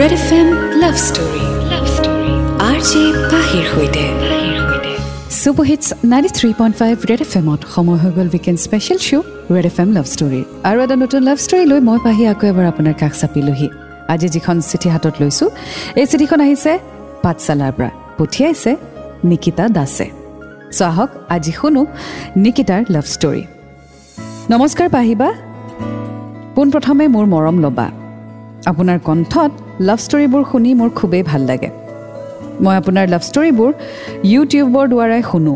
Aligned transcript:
Red 0.00 0.12
F 0.20 0.28
M 0.40 0.48
love 0.82 0.96
story 1.06 1.44
love 1.70 1.84
story 1.96 2.32
R 2.68 2.78
J 2.90 3.02
পাহিৰ 3.32 3.64
সৈতে 3.72 4.04
super 5.40 5.64
hits 5.70 5.86
ninety 6.12 6.30
three 6.38 6.50
point 6.60 6.74
five 6.80 6.94
red 7.10 7.20
F 7.26 7.32
এমত 7.40 7.60
সময় 7.74 7.98
হৈ 8.02 8.10
গ'ল 8.16 8.28
weekend 8.34 8.58
special 8.66 8.98
show' 9.06 9.26
red 9.54 9.66
F 9.70 9.76
M 9.82 9.88
love 9.96 10.06
ষ্টৰীৰ 10.14 10.44
আৰু 10.68 10.78
এটা 10.84 10.96
নতুন 11.02 11.20
লাভ 11.28 11.38
ষ্টৰী 11.44 11.64
লৈ 11.70 11.80
মই 11.88 11.98
পাহি 12.06 12.22
আকৌ 12.32 12.44
এবাৰ 12.52 12.66
আপোনাৰ 12.72 12.94
কাষ 13.00 13.12
চাপিলোহি। 13.20 13.68
আজি 14.12 14.28
যিখন 14.34 14.56
চিঠি 14.70 14.88
হাতত 14.94 15.14
লৈছোঁ 15.22 15.48
এই 16.00 16.06
চিঠিখন 16.10 16.40
আহিছে 16.44 16.72
পাঠশালাৰ 17.24 17.72
পৰা। 17.76 17.90
পঠিয়াইছে 18.18 18.72
নিকিতা 19.30 19.64
দাসে। 19.76 20.06
চ' 20.76 20.82
আহক 20.90 21.10
আজি 21.34 21.52
শুনো 21.58 21.82
নিকিতাৰ 22.44 22.82
লাভ 22.94 23.06
ষ্টৰী 23.14 23.42
নমস্কাৰ 24.52 24.88
পাহিবা। 24.96 25.28
পোনপ্ৰথমে 26.56 27.04
মোৰ 27.14 27.24
মৰম 27.34 27.56
ল'বা। 27.64 27.86
আপোনাৰ 28.70 28.98
কণ্ঠত 29.08 29.52
লাভ 29.88 29.98
ষ্টৰীবোৰ 30.06 30.42
শুনি 30.50 30.70
মোৰ 30.80 30.90
খুবেই 30.98 31.22
ভাল 31.30 31.42
লাগে। 31.50 31.68
মই 32.64 32.74
আপোনাৰ 32.80 33.06
লাভ 33.14 33.22
ষ্টৰীবোৰ 33.28 33.70
ইউটিউবৰ 34.32 34.84
দ্বাৰাই 34.92 35.22
শুনো 35.30 35.54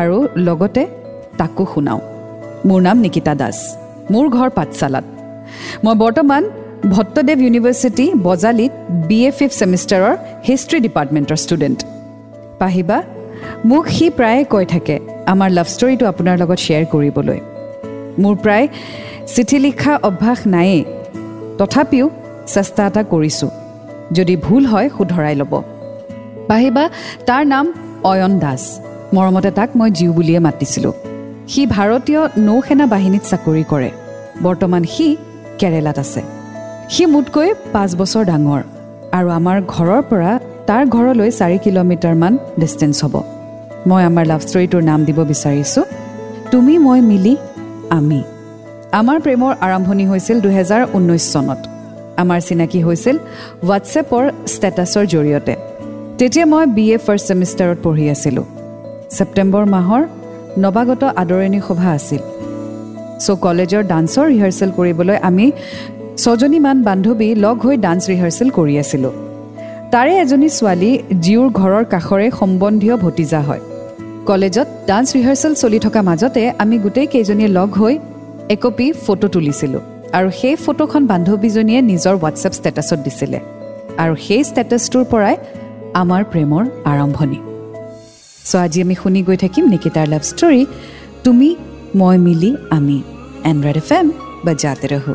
আৰু 0.00 0.18
লগতে 0.46 0.82
তাকো 1.38 1.64
শুনাওঁ। 1.72 2.00
মোৰ 2.68 2.80
নাম 2.86 2.96
নিকিতা 3.04 3.34
দাস। 3.40 3.58
মোৰ 4.12 4.26
ঘৰ 4.36 4.48
পাঠশালাত। 4.58 5.04
মই 5.84 5.94
বৰ্তমান 6.02 6.42
ভট্টদেৱ 6.94 7.38
ইউনিভাৰ্চিটি 7.44 8.06
বজালীত 8.26 8.72
বি 9.08 9.18
এ 9.28 9.30
ফিফ্থ 9.38 9.54
ছেমিষ্টাৰৰ 9.60 10.14
হিষ্ট্ৰী 10.48 10.78
ডিপাৰ্টমেণ্টৰ 10.86 11.38
ষ্টুডেণ্ট 11.44 11.78
পাহিবা 12.60 12.98
মোক 13.70 13.84
সি 13.96 14.06
প্ৰায়ে 14.18 14.42
কৈ 14.52 14.64
থাকে 14.74 14.96
আমাৰ 15.32 15.50
লাভ 15.58 15.66
ষ্টৰীটো 15.74 16.04
আপোনাৰ 16.12 16.36
লগত 16.42 16.58
শ্বেয়াৰ 16.64 16.84
কৰিবলৈ। 16.92 17.40
মোৰ 18.22 18.34
প্ৰায় 18.44 18.66
চিঠি 19.34 19.58
লিখা 19.66 19.92
অভ্যাস 20.08 20.40
নায়েই। 20.54 20.82
তথাপিও 21.58 22.06
চেষ্টা 22.54 22.82
এটা 22.88 23.02
কৰিছোঁ। 23.12 23.50
যদি 24.12 24.36
ভুল 24.36 24.66
হয় 24.66 24.88
শুধৰাই 24.98 25.34
ল'ব। 25.34 25.62
পাহিবা 26.48 26.88
তাৰ 27.26 27.46
নাম 27.46 27.72
অয়ন 28.04 28.38
দাস। 28.38 28.80
মৰমতে 29.14 29.50
তাক 29.50 29.70
মই 29.76 29.90
জীউ 29.90 30.12
বুলিয়ে 30.12 30.38
মাতিছিলোঁ। 30.38 30.92
সি 31.48 31.66
ভাৰতীয় 31.66 32.28
নৌ 32.38 32.62
সেনা 32.62 32.86
বাহিনীত 32.86 33.22
চাকৰি 33.22 33.64
কৰে। 33.68 33.90
বৰ্তমান 34.42 34.84
সি 34.84 35.16
কেৰেলাত 35.58 35.98
আছে। 35.98 36.22
সি 36.88 37.06
মোতকৈ 37.06 37.54
পাঁচ 37.72 37.96
বছৰ 37.96 38.24
ডাঙৰ 38.24 38.62
আৰু 39.12 39.28
আমাৰ 39.30 39.62
ঘৰৰ 39.68 40.02
পৰা 40.02 40.38
তাৰ 40.66 40.86
ঘৰলৈ 40.86 41.30
চাৰি 41.30 41.58
কিলোমিটাৰমান 41.58 42.38
ডিষ্টেঞ্চ 42.60 43.04
হ'ব। 43.04 43.22
মই 43.86 44.02
আমাৰ 44.04 44.26
লাভ 44.26 44.40
ষ্টৰীটোৰ 44.40 44.82
নাম 44.82 45.04
দিব 45.04 45.24
বিচাৰিছোঁ। 45.24 45.84
তুমি 46.50 46.78
মই 46.78 47.00
মিলি 47.00 47.36
আমি। 47.90 48.22
আমাৰ 48.92 49.20
প্ৰেমৰ 49.20 49.54
আৰম্ভণি 49.60 50.06
হৈছিল 50.06 50.40
দুহেজাৰ 50.40 50.86
ঊনৈছ 50.94 51.32
চনত। 51.32 51.73
আমাৰ 52.22 52.40
চিনাকি 52.40 52.80
হৈছিল 52.82 53.16
হোৱাটছএপৰ 53.66 54.24
ষ্টেটাছৰ 54.54 55.04
জৰিয়তে। 55.14 55.54
তেতিয়া 56.18 56.46
মই 56.46 56.64
বি 56.76 56.84
এ 56.92 56.98
ফাৰ্ষ্ট 56.98 57.26
ছেমিষ্টাৰত 57.28 57.78
পঢ়ি 57.84 58.04
আছিলোঁ। 58.10 58.44
ছেপ্টেম্বৰ 59.16 59.64
মাহৰ 59.74 60.02
নৱাগত 60.58 61.02
আদৰণি 61.22 61.60
সভা 61.68 61.90
আছিল। 61.98 62.22
চ' 63.24 63.36
কলেজৰ 63.44 63.82
ডান্সৰ 63.92 64.26
ৰিহাৰ্চেল 64.32 64.70
কৰিবলৈ 64.76 65.16
আমি 65.28 65.52
ছজনীমান 66.16 66.76
বান্ধৱী 66.82 67.28
লগ 67.34 67.56
হৈ 67.64 67.76
ডান্স 67.76 68.02
ৰিহাৰ্চেল 68.10 68.48
কৰি 68.50 68.74
আছিলোঁ। 68.78 69.12
তাৰে 69.92 70.12
এজনী 70.22 70.48
ছোৱালী 70.48 70.90
জীউৰ 71.20 71.48
ঘৰৰ 71.60 71.84
কাষৰে 71.84 72.30
সম্বন্ধীয় 72.40 72.96
ভতিজা 72.96 73.40
হয়। 73.40 73.62
কলেজত 74.26 74.68
ডান্স 74.86 75.08
ৰিহাৰ্চেল 75.16 75.54
চলি 75.54 75.78
থকা 75.78 76.02
মাজতে 76.02 76.42
আমি 76.58 76.78
গোটেই 76.78 77.06
কেইজনীয়ে 77.06 77.48
লগ 77.48 77.70
হৈ 77.74 77.98
একপি 78.48 78.86
ফটো 78.92 79.28
তুলিছিলোঁ। 79.28 79.80
আৰু 80.18 80.28
সেই 80.40 80.56
ফটোখন 80.64 81.02
বান্ধৱীজনীয়ে 81.10 81.80
নিজৰ 81.90 82.14
হোৱাটছএপ 82.22 82.52
ষ্টেটাছত 82.58 82.98
দিছিলে। 83.06 83.38
আৰু 84.02 84.14
সেই 84.26 84.42
ষ্টেটাছটোৰ 84.50 85.04
পৰাই 85.12 85.36
আমাৰ 86.02 86.22
প্ৰেমৰ 86.32 86.64
আৰম্ভণি। 86.92 87.38
চ' 88.48 88.56
আজি 88.64 88.78
আমি 88.84 88.94
শুনি 89.02 89.20
গৈ 89.28 89.36
থাকিম 89.44 89.64
নিকিতাৰ 89.74 90.06
লাভ 90.12 90.22
ষ্টৰী 90.30 90.62
তুমি 91.24 91.48
মই 92.00 92.16
মিলি 92.26 92.50
আমি 92.76 92.98
এণ্ড্ৰইড 93.50 93.76
এফ 93.82 93.90
এম 93.98 94.06
বা 94.44 94.52
জাতে 94.62 94.86
ৰহো। 94.92 95.14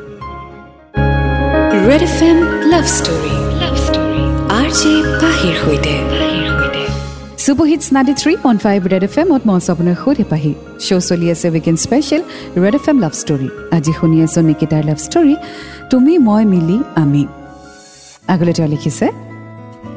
Red 1.87 2.03
F 2.09 2.17
M 2.29 2.37
love 2.71 2.85
story 2.97 3.35
love 3.61 3.75
story 3.85 4.23
R 4.59 4.69
J 4.79 4.93
পাহিৰ 5.21 5.55
সৈতে। 5.63 5.93
Super 7.43 7.67
hits 7.71 7.87
ninety 7.95 8.13
three 8.21 8.33
point 8.43 8.59
five 8.65 8.79
red 8.93 9.03
F 9.07 9.15
এমত 9.21 9.43
আছোঁ 9.55 9.71
আপোনাৰ 9.73 9.95
সৈতে 10.03 10.23
পাহি। 10.31 10.51
শ্ব' 10.85 11.03
চলি 11.09 11.27
আছে 11.33 11.47
weekend 11.55 11.79
special 11.85 12.21
red 12.63 12.75
F 12.79 12.85
M 12.91 12.97
love 13.03 13.13
story 13.21 13.49
আজি 13.75 13.91
শুনি 13.99 14.17
আছোঁ 14.25 14.41
নিকিতাৰ 14.49 14.83
লাভ 14.89 14.99
ষ্টৰী 15.05 15.35
তুমি 15.91 16.13
মই 16.27 16.43
মিলি 16.53 16.77
আমি। 17.03 17.23
আগলৈ 18.33 18.53
তেওঁ 18.57 18.69
লিখিছে 18.73 19.07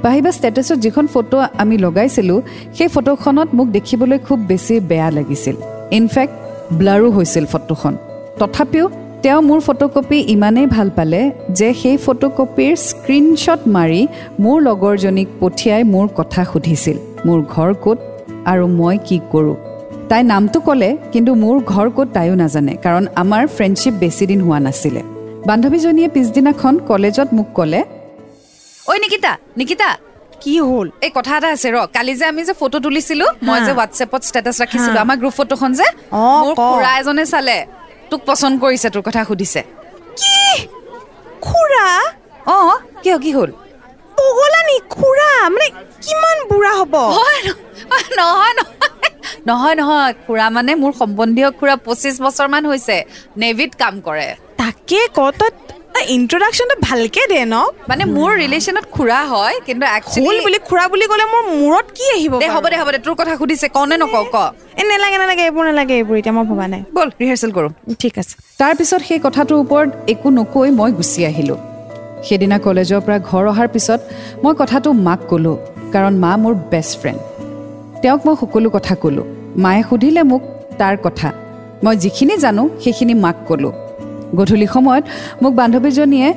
পাহিবা 0.05 0.31
ষ্টেটাছত 0.37 0.79
যিখন 0.85 1.05
ফটো 1.13 1.37
আমি 1.63 1.75
লগাইছিলোঁ 1.85 2.39
সেই 2.77 2.89
ফটোখনত 2.95 3.49
মোক 3.59 3.69
দেখিবলৈ 3.77 4.19
খুব 4.27 4.39
বেছি 4.51 4.75
বেয়া 4.91 5.09
লাগিছিল। 5.19 5.57
ইনফেক্ট 5.99 6.35
ব্লাৰো 6.79 7.09
হৈছিল 7.17 7.45
ফটোখন 7.53 7.95
তথাপিও 8.41 8.87
তেওঁ 9.23 9.41
মোৰ 9.49 9.61
ফটোকপি 9.67 10.19
ইমানেই 10.35 10.67
ভাল 10.77 10.89
পালে 10.99 11.21
যে 11.59 11.69
সেই 11.81 11.97
ফটোকপিৰ 12.07 12.73
স্ক্ৰীনশ্বট 12.89 13.61
মাৰি 13.77 14.01
মোৰ 14.45 14.57
লগৰজনীক 14.69 15.29
পঠিয়াই 15.41 15.83
মোৰ 15.95 16.07
কথা 16.19 16.43
সুধিছিল। 16.53 16.99
মোৰ 17.27 17.39
ঘৰ 17.55 17.71
ক'ত 17.85 17.99
আৰু 18.51 18.65
মই 18.81 18.97
কি 19.09 19.17
কৰোঁ? 19.33 19.57
তাই 20.11 20.23
নামটো 20.33 20.59
ক'লে 20.67 20.91
কিন্তু 21.13 21.31
মোৰ 21.43 21.57
ঘৰ 21.73 21.87
ক'ত 21.97 22.09
তাইও 22.17 22.35
নাজানে 22.43 22.73
কাৰণ 22.85 23.05
আমাৰ 23.23 23.43
ফ্ৰেণ্ডশ্বিপ 23.57 23.95
বেছিদিন 24.03 24.41
হোৱা 24.47 24.59
নাছিলে। 24.67 25.03
বান্ধৱীজনীয়ে 25.49 26.09
পিছদিনাখন 26.15 26.75
কলেজত 26.91 27.29
মোক 27.37 27.49
ক'লে 27.59 27.81
ঐ 28.87 28.93
নিকিতা 29.05 29.33
নিকিতা 29.59 29.89
কি 30.43 30.53
হ'ল? 30.69 30.87
এই 31.07 31.11
কথা 31.17 31.33
এটা 31.39 31.49
আছে 31.57 31.69
ৰ 31.75 31.77
কালি 31.97 32.13
যে 32.21 32.25
আমি 32.33 32.43
যে 32.49 32.55
ফটো 32.61 32.79
তুলিছিলো 32.85 33.27
মই 33.47 33.59
যে 33.67 33.73
হোৱাটছএপত 33.77 34.23
ষ্টেটাছ 34.29 34.57
ৰাখিছিলো। 34.63 34.99
আমাৰ 35.05 35.17
গ্ৰুপ 35.21 35.35
ফটোখন 35.39 35.71
যে 35.79 35.87
মোৰ 36.43 36.55
ক। 36.59 36.61
খুৰা 36.71 36.91
এজনে 37.01 37.25
চালে 37.33 37.57
তোক 38.11 38.21
পচন্দ 38.29 38.55
কৰিছে 38.65 38.89
তোৰ 38.95 39.03
কথা 39.07 39.21
সুধিছে। 39.29 39.61
খুৰা? 41.47 41.87
অ 42.55 42.57
কিয় 43.03 43.17
কি 43.25 43.31
হ'ল? 43.37 43.51
পগলা 44.19 44.61
নি 44.69 44.77
খুৰা 44.95 45.31
মানে 45.55 45.69
কিমান 46.05 46.37
বুঢ়া 46.51 46.73
হ'ব? 46.79 46.95
নহয় 46.97 47.43
নহয় 48.19 48.55
নহয়। 48.59 49.11
নহয় 49.49 50.13
খুৰা 50.25 50.47
মানে 50.57 50.73
মোৰ 50.83 50.93
সম্বন্ধীয় 51.01 51.49
খুৰা 51.59 51.75
পঁচিছ 51.87 52.17
বছৰমান 52.27 52.63
হৈছে 52.71 52.97
নেভিত 53.43 53.71
কাম 53.83 53.95
কৰে। 54.07 54.27
তাকে 54.61 55.01
ক 55.17 55.21
তই 55.41 56.05
ইন্ট্ৰডাকশ্যনটো 56.17 56.77
ভালকে 56.89 57.23
দে 57.33 57.41
ন। 57.45 57.57
মানে 57.91 58.03
মোৰ 58.17 58.31
ৰিলেশ্যনত 58.43 58.87
খুৰা 58.97 59.21
হয় 59.33 59.57
কিন্তু 59.67 59.85
একচুৱেলি 59.97 60.41
বুলি 60.47 60.59
খুৰা 60.69 60.85
বুলি 60.93 61.07
ক'লে 61.11 61.25
মোৰ 61.33 61.43
মূৰত 61.61 61.87
কি 61.97 62.05
আহিব 62.17 62.33
দে? 62.41 62.47
হ'ব 62.55 62.67
দে 62.73 62.77
হ'ব 62.81 62.89
দে 62.95 62.99
তোৰ 63.07 63.15
কথা 63.21 63.33
সুধিছে 63.41 63.67
কনে 63.77 63.97
নকওঁ 64.03 64.25
ক। 64.35 64.37
এ 64.81 64.83
নেলাগে 64.91 65.17
নেলাগে 65.23 65.43
এইবোৰ 65.49 65.65
নেলাগে 65.71 65.95
এইবোৰ 66.01 66.15
এতিয়া 66.21 66.35
মই 66.37 66.45
ভবা 66.51 66.67
নাই। 66.73 66.83
ব'ল 66.97 67.09
ৰিহাৰ্চেল 67.21 67.51
কৰোঁ। 67.57 67.71
ঠিক 68.03 68.15
আছে। 68.23 68.35
তাৰপিছত 68.61 69.01
সেই 69.09 69.21
কথাটোৰ 69.27 69.59
ওপৰত 69.65 69.89
একো 70.13 70.29
নকৈ 70.39 70.69
মই 70.79 70.91
গুচি 70.99 71.21
আহিলোঁ। 71.31 71.59
সেইদিনা 72.27 72.57
কলেজৰ 72.67 73.01
পৰা 73.07 73.19
ঘৰ 73.31 73.45
অহাৰ 73.53 73.69
পিছত 73.75 74.01
মই 74.43 74.55
কথাটো 74.61 74.89
মাক 75.07 75.21
ক'লোঁ 75.31 75.57
কাৰণ 75.93 76.13
মা 76.25 76.33
মোৰ 76.43 76.55
বেষ্ট 76.73 76.95
ফ্ৰেণ্ড 77.01 77.21
তেওঁক 78.03 78.21
মই 78.27 78.35
সকলো 78.41 78.69
কথা 78.77 78.95
ক'লোঁ। 79.03 79.27
মায়ে 79.65 79.83
সুধিলে 79.89 80.23
মোক 80.31 80.43
তাৰ 80.81 80.95
কথা। 81.07 81.29
মই 81.85 81.95
যিখিনি 81.97 82.35
জানো 82.45 82.63
সেইখিনি 82.83 83.15
মাক 83.25 83.37
ক'লোঁ। 83.49 83.73
গধূলি 84.39 84.67
সময়ত 84.75 85.05
মোক 85.43 85.53
বান্ধৱীজনীয়ে 85.61 86.29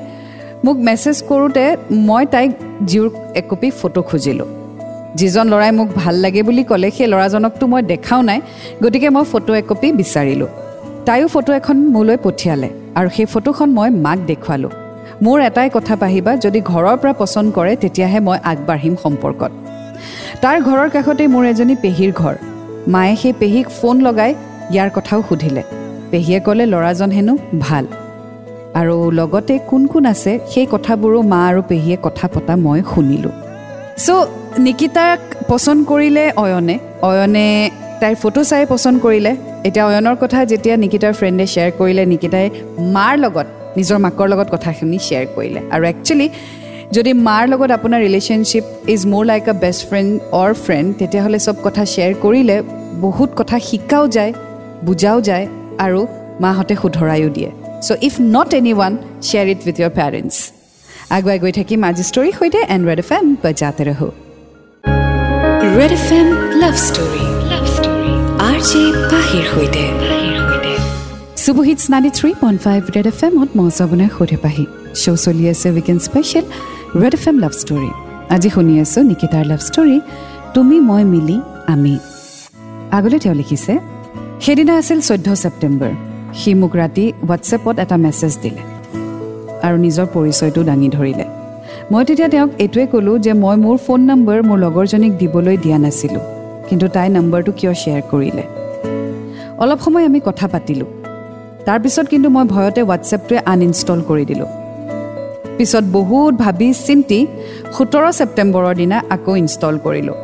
মোক 0.66 0.78
মেছেজ 0.88 1.18
কৰোঁতে 1.30 1.64
মই 2.08 2.24
তাইক 2.34 2.52
জীউৰ 2.90 3.10
একপি 3.40 3.70
ফটো 3.80 4.02
খুজিলোঁ। 4.10 4.50
যিজন 5.20 5.46
ল'ৰাই 5.52 5.72
মোক 5.80 5.88
ভাল 5.96 6.16
লাগে 6.24 6.42
বুলি 6.48 6.64
ক'লে 6.70 6.88
সেই 6.98 7.08
ল'ৰাজনকতো 7.14 7.66
মই 7.72 7.82
দেখাও 7.92 8.22
নাই 8.30 8.40
গতিকে 8.84 9.10
মই 9.16 9.26
ফটো 9.32 9.52
একপি 9.62 9.88
বিচাৰিলোঁ। 10.00 10.50
তাইও 11.08 11.28
ফটো 11.28 11.52
এখন 11.60 11.78
মোলৈ 11.96 12.18
পঠিয়ালে 12.24 12.70
আৰু 12.98 13.10
সেই 13.16 13.28
ফটোখন 13.34 13.70
মই 13.78 13.90
মাক 14.06 14.20
দেখুৱালোঁ। 14.32 14.72
মোৰ 15.24 15.38
এটাই 15.42 15.70
কথা 15.70 15.96
পাহিবা 15.96 16.32
যদি 16.46 16.60
ঘৰৰ 16.72 16.96
পৰা 17.02 17.14
পচন্দ 17.22 17.48
কৰে 17.58 17.74
তেতিয়াহে 17.84 18.20
মই 18.28 18.38
আগবাঢ়িম 18.52 18.96
সম্পৰ্কত। 19.04 19.52
তাৰ 20.42 20.58
ঘৰৰ 20.68 20.90
কাষতেই 20.96 21.28
মোৰ 21.34 21.44
এজনী 21.52 21.76
পেহীৰ 21.84 22.12
ঘৰ। 22.22 22.36
মায়ে 22.94 23.16
সেই 23.22 23.34
পেহীক 23.42 23.68
ফোন 23.78 23.96
লগাই 24.08 24.32
ইয়াৰ 24.74 24.90
কথাও 24.98 25.20
সুধিলে। 25.30 25.64
পেহীয়ে 26.12 26.40
ক'লে 26.46 26.66
ল'ৰাজন 26.74 27.10
হেনো 27.12 27.34
ভাল। 27.60 27.86
আৰু 28.80 28.96
লগতে 29.12 29.54
কোন 29.70 29.82
কোন 29.88 30.06
আছে 30.14 30.32
সেই 30.52 30.68
কথাবোৰো 30.74 31.20
মা 31.32 31.42
আৰু 31.50 31.62
পেহীয়ে 31.70 31.98
কথা 32.06 32.26
পতা 32.34 32.54
মই 32.66 32.80
শুনিলোঁ। 32.94 33.34
চ' 34.06 34.28
নিকিতাক 34.66 35.20
পচন্দ 35.50 35.82
কৰিলে 35.92 36.24
অয়নে? 36.44 36.76
অয়নে 37.08 37.48
তাইৰ 38.02 38.16
ফটো 38.22 38.42
চাই 38.50 38.64
পচন্দ 38.72 38.98
কৰিলে? 39.06 39.32
এতিয়া 39.68 39.86
অয়নৰ 39.90 40.16
কথা 40.22 40.40
যেতিয়া 40.52 40.76
নিকিতাৰ 40.84 41.14
ফ্ৰেণ্ডে 41.20 41.46
শ্বেয়াৰ 41.54 41.72
কৰিলে 41.80 42.04
নিকিতাই 42.14 42.46
মাৰ 42.96 43.14
লগত 43.26 43.48
নিজৰ 43.78 43.98
মাকৰ 44.06 44.28
লগত 44.34 44.48
কথাখিনি 44.56 44.98
শ্বেয়াৰ 45.06 45.26
কৰিলে। 45.36 45.62
আৰু 45.74 45.84
একচুৱেলি 45.94 46.28
যদি 46.96 47.12
মাৰ 47.28 47.44
লগত 47.52 47.70
আপোনাৰ 47.78 48.00
relationship 48.08 48.66
is 48.94 49.02
more 49.12 49.24
like 49.32 49.44
a 49.54 49.56
best 49.64 49.82
friend 49.90 50.12
or 50.42 50.52
friend 50.64 50.88
তেতিয়াহ'লে 51.00 51.40
চব 51.48 51.56
কথা 51.66 51.84
শ্বেয়াৰ 51.94 52.14
কৰিলে 52.24 52.58
বহুত 53.06 53.30
কথা 53.40 53.58
শিকাও 53.68 54.06
যায় 54.16 54.32
বুজাও 54.88 55.20
যায় 55.30 55.46
আৰু 55.86 56.00
মাহঁতে 56.44 56.76
শুধৰায়ো 56.82 57.30
দিয়ে। 57.36 57.50
চ' 57.86 57.98
ইফ 58.08 58.14
নট 58.36 58.50
এনি 58.60 58.72
one 58.78 58.94
share 59.28 59.48
it 59.54 59.60
with 59.68 59.78
your 59.82 59.94
parents 60.00 60.36
আগুৱাই 61.16 61.38
গৈ 61.44 61.52
থাকিম 61.60 61.80
আজি 61.90 62.04
ষ্টৰীৰ 62.10 62.34
সৈতে 62.40 62.60
এণ্ড্ৰইড 62.76 63.00
এফ 63.04 63.10
এম 63.18 63.26
বজাতে 63.44 63.84
ৰহো। 63.90 64.10
Red 65.78 65.92
F 66.00 66.08
M 66.20 66.28
love 66.62 66.76
story 66.88 67.24
love 67.52 67.66
story 67.76 68.12
R 68.50 68.58
J 68.70 68.82
পাহিৰ 69.12 69.46
সৈতে। 69.54 69.84
Super hits 71.46 71.84
ninety 71.94 72.12
three 72.18 72.30
point 72.42 72.60
five 72.66 72.82
red 72.96 73.08
F 73.12 73.20
এমত 73.28 73.50
মই 73.58 73.70
চাবনে 73.78 74.06
সৈতে 74.16 74.38
পাহি 74.44 74.66
শ্ব' 75.02 75.20
চলি 75.26 75.44
আছে 75.54 75.68
weekend 75.76 76.02
special 76.08 76.46
red 77.02 77.14
F 77.18 77.24
M 77.30 77.38
love 77.44 77.54
story 77.62 77.90
আজি 78.36 78.50
শুনি 78.56 78.74
আছোঁ 78.84 79.02
নিকিতাৰ 79.12 79.46
লাভ 79.52 79.62
ষ্টৰী 79.68 79.98
তুমি 80.56 80.78
মই 80.90 81.04
মিলি 81.14 81.38
আমি 81.74 81.94
আগলৈ 82.98 83.18
তেওঁ 83.24 83.36
লিখিছে 83.42 83.74
সেইদিনা 84.44 84.74
আছিল 84.82 85.00
চৈধ্য 85.08 85.28
ছেপ্টেম্বৰ 85.44 85.92
সি 86.40 86.52
মোক 86.62 86.74
ৰাতি 86.82 87.06
হোৱাটছএপত 87.20 87.76
এটা 87.84 87.96
মেছেজ 88.06 88.34
দিলে 88.44 88.62
আৰু 89.66 89.76
নিজৰ 89.86 90.06
পৰিচয়টো 90.16 90.62
দাঙি 90.70 90.90
ধৰিলে 90.96 91.26
মই 91.92 92.04
তেতিয়া 92.08 92.30
তেওঁক 92.34 92.52
এইটোৱে 92.64 92.86
ক'লোঁ 92.94 93.16
যে 93.26 93.32
মই 93.44 93.56
মোৰ 93.66 93.76
ফোন 93.86 94.00
নম্বৰ 94.12 94.38
মোৰ 94.50 94.58
লগৰজনীক 94.66 95.14
দিবলৈ 95.22 95.56
দিয়া 95.64 95.78
নাছিলোঁ 95.84 96.24
কিন্তু 96.68 96.86
তাই 96.96 97.08
নম্বৰটো 97.18 97.52
কিয় 97.60 97.74
শ্বেয়াৰ 97.82 98.04
কৰিলে 98.12 98.44
অলপ 99.64 99.80
সময় 99.86 100.06
আমি 100.10 100.20
কথা 100.30 100.48
পাতিলোঁ 100.54 100.90
তাৰপিছত 101.68 102.06
কিন্তু 102.12 102.28
মই 102.36 102.46
ভয়তে 102.54 102.82
হোৱাটছএপটোৱে 102.82 103.38
আনইনষ্টল 103.54 104.00
কৰি 104.10 104.26
দিলোঁ। 104.30 104.50
পিছত 105.58 105.84
বহুত 105.98 106.34
ভাবি 106.44 106.68
চিন্তি 106.88 107.20
সোতৰ 107.76 108.06
ছেপ্টেম্বৰৰ 108.18 108.76
দিনা 108.82 108.98
আকৌ 109.16 109.34
ইনষ্টল 109.42 109.76
কৰিলোঁ। 109.86 110.18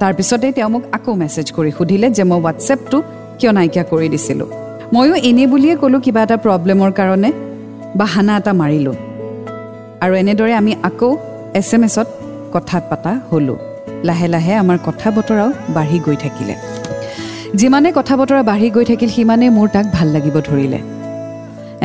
তাৰপিছতেই 0.00 0.52
তেওঁ 0.56 0.70
মোক 0.74 0.82
আকৌ 0.96 1.12
মেছেজ 1.22 1.46
কৰি 1.56 1.70
সুধিলে 1.78 2.06
যে 2.16 2.24
মই 2.30 2.38
হোৱাটছএপটো 2.40 2.98
কিয় 3.38 3.52
নাইকিয়া 3.52 3.84
কৰি 3.92 4.08
দিছিলোঁ। 4.14 4.48
ময়ো 4.94 5.14
এনেই 5.28 5.46
বুলিয়ে 5.52 5.74
ক'লোঁ 5.82 6.00
কিবা 6.00 6.20
এটা 6.22 6.36
প্ৰব্লেমৰ 6.44 6.90
কাৰণে 6.98 7.30
বাহানা 8.00 8.32
এটা 8.40 8.52
মাৰিলোঁ। 8.60 8.96
আৰু 10.02 10.12
এনেদৰে 10.22 10.52
আমি 10.60 10.72
আকৌ 10.88 11.10
এছ 11.60 11.70
এম 11.74 11.82
এছত 11.88 12.08
কথা 12.54 12.76
পতা 12.90 13.12
হ'লোঁ। 13.30 13.58
লাহে 14.08 14.26
লাহে 14.34 14.52
আমাৰ 14.62 14.78
কথা 14.86 15.08
বতৰাও 15.16 15.50
বাঢ়ি 15.74 15.98
গৈ 16.06 16.16
থাকিলে। 16.24 16.75
যিমানে 17.60 17.90
কথা 17.98 18.14
বতৰা 18.20 18.42
বাঢ়ি 18.50 18.68
গৈ 18.76 18.84
থাকিল 18.90 19.10
সিমানেই 19.16 19.50
মোৰ 19.56 19.68
তাক 19.74 19.86
ভাল 19.96 20.08
লাগিব 20.16 20.36
ধৰিলে। 20.48 20.80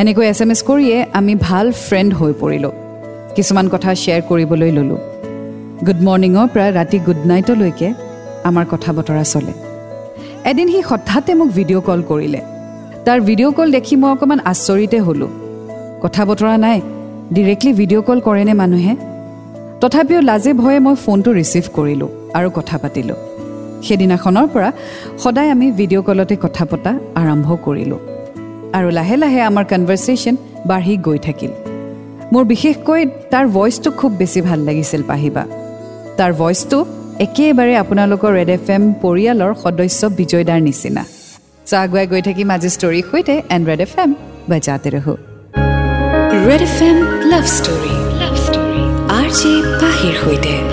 এনেকৈ 0.02 0.26
এছ 0.32 0.40
এম 0.44 0.52
এছ 0.54 0.62
কৰিয়ে 0.70 0.98
আমি 1.20 1.34
ভাল 1.48 1.66
ফ্ৰেণ্ড 1.86 2.12
হৈ 2.20 2.32
পৰিলোঁ। 2.42 2.74
কিছুমান 3.36 3.66
কথা 3.74 3.90
শ্বেয়াৰ 4.02 4.22
কৰিবলৈ 4.30 4.72
ল'লোঁ। 4.78 5.00
গুড 5.86 6.00
মৰ্ণিঙৰ 6.08 6.48
পৰা 6.54 6.68
ৰাতি 6.80 6.98
গুড 7.08 7.20
নাইটলৈকে 7.32 7.90
আমাৰ 8.50 8.66
কথা 8.74 8.90
বতৰা 8.98 9.24
চলে। 9.34 9.54
এদিন 10.50 10.68
সি 10.74 10.80
হঠাতে 10.90 11.32
মোক 11.40 11.50
ভিডিঅ' 11.58 11.84
কল 11.88 12.02
কৰিলে। 12.12 12.42
তাৰ 13.06 13.20
ভিডিঅ' 13.28 13.54
কল 13.58 13.68
দেখি 13.78 13.96
মই 14.02 14.12
অকণমান 14.16 14.40
আচৰিতে 14.52 14.98
হ'লোঁ। 15.06 15.32
কথা 16.04 16.22
বতৰা 16.30 16.54
নাই 16.66 16.78
ডিৰেক্টলি 17.36 17.72
ভিডিঅ' 17.80 18.06
কল 18.08 18.20
কৰেনে 18.28 18.54
মানুহে? 18.62 18.94
তথাপিও 19.82 20.22
লাজে 20.30 20.52
ভয়ে 20.62 20.80
মই 20.86 20.96
ফোনটো 21.04 21.30
ৰিচিভ 21.40 21.64
কৰিলোঁ 21.78 22.10
আৰু 22.38 22.48
কথা 22.58 22.76
পাতিলোঁ। 22.84 23.20
সেইদিনাখনৰ 23.86 24.48
পৰা 24.54 24.70
সদায় 25.24 25.50
আমি 25.56 25.68
ভিডিঅ' 25.80 26.06
কলতে 26.08 26.36
কথা 26.46 26.64
পতা 26.72 26.92
আৰম্ভ 27.22 27.48
কৰিলোঁ। 27.66 28.00
আৰু 28.78 28.90
লাহে 28.98 29.16
লাহে 29.24 29.40
আমাৰ 29.50 29.66
কনভাৰ্চেশ্যন 29.72 30.36
বাঢ়ি 30.70 30.96
গৈ 31.08 31.20
থাকিল। 31.28 31.52
মোৰ 32.34 32.44
বিশেষকৈ 32.52 33.02
তাৰ 33.32 33.46
ভইচটো 33.56 33.90
খুব 34.00 34.12
বেছি 34.20 34.40
ভাল 34.48 34.60
লাগিছিল 34.68 35.02
পাহিবা। 35.12 35.44
তাৰ 36.18 36.32
ভইচটো 36.42 36.78
একেবাৰে 37.26 37.74
আপোনালোকৰ 37.84 38.32
ৰেড 38.38 38.50
এফ 38.58 38.68
এম 38.76 38.84
পৰিয়ালৰ 39.04 39.52
সদস্য 39.64 40.02
বিজয়দাৰ 40.20 40.60
নিচিনা। 40.68 41.04
চ' 41.70 41.74
আগুৱাই 41.84 42.06
গৈ 42.12 42.22
থাকিম 42.28 42.48
আজি 42.56 42.70
ষ্টৰীৰ 42.76 43.06
সৈতে 43.12 43.36
এণ্ড 43.56 43.64
ৰেড 43.70 43.82
এফ 43.86 43.94
এম 44.04 44.10
বজাতে 44.50 44.90
ৰহো। 44.96 45.14
Red 46.48 46.62
F 46.68 46.78
M 46.90 46.98
love 47.32 47.46
story 47.58 47.96
R 49.18 49.28
J 49.40 49.54
পাহিৰ 49.82 50.16
সৈতে। 50.24 50.71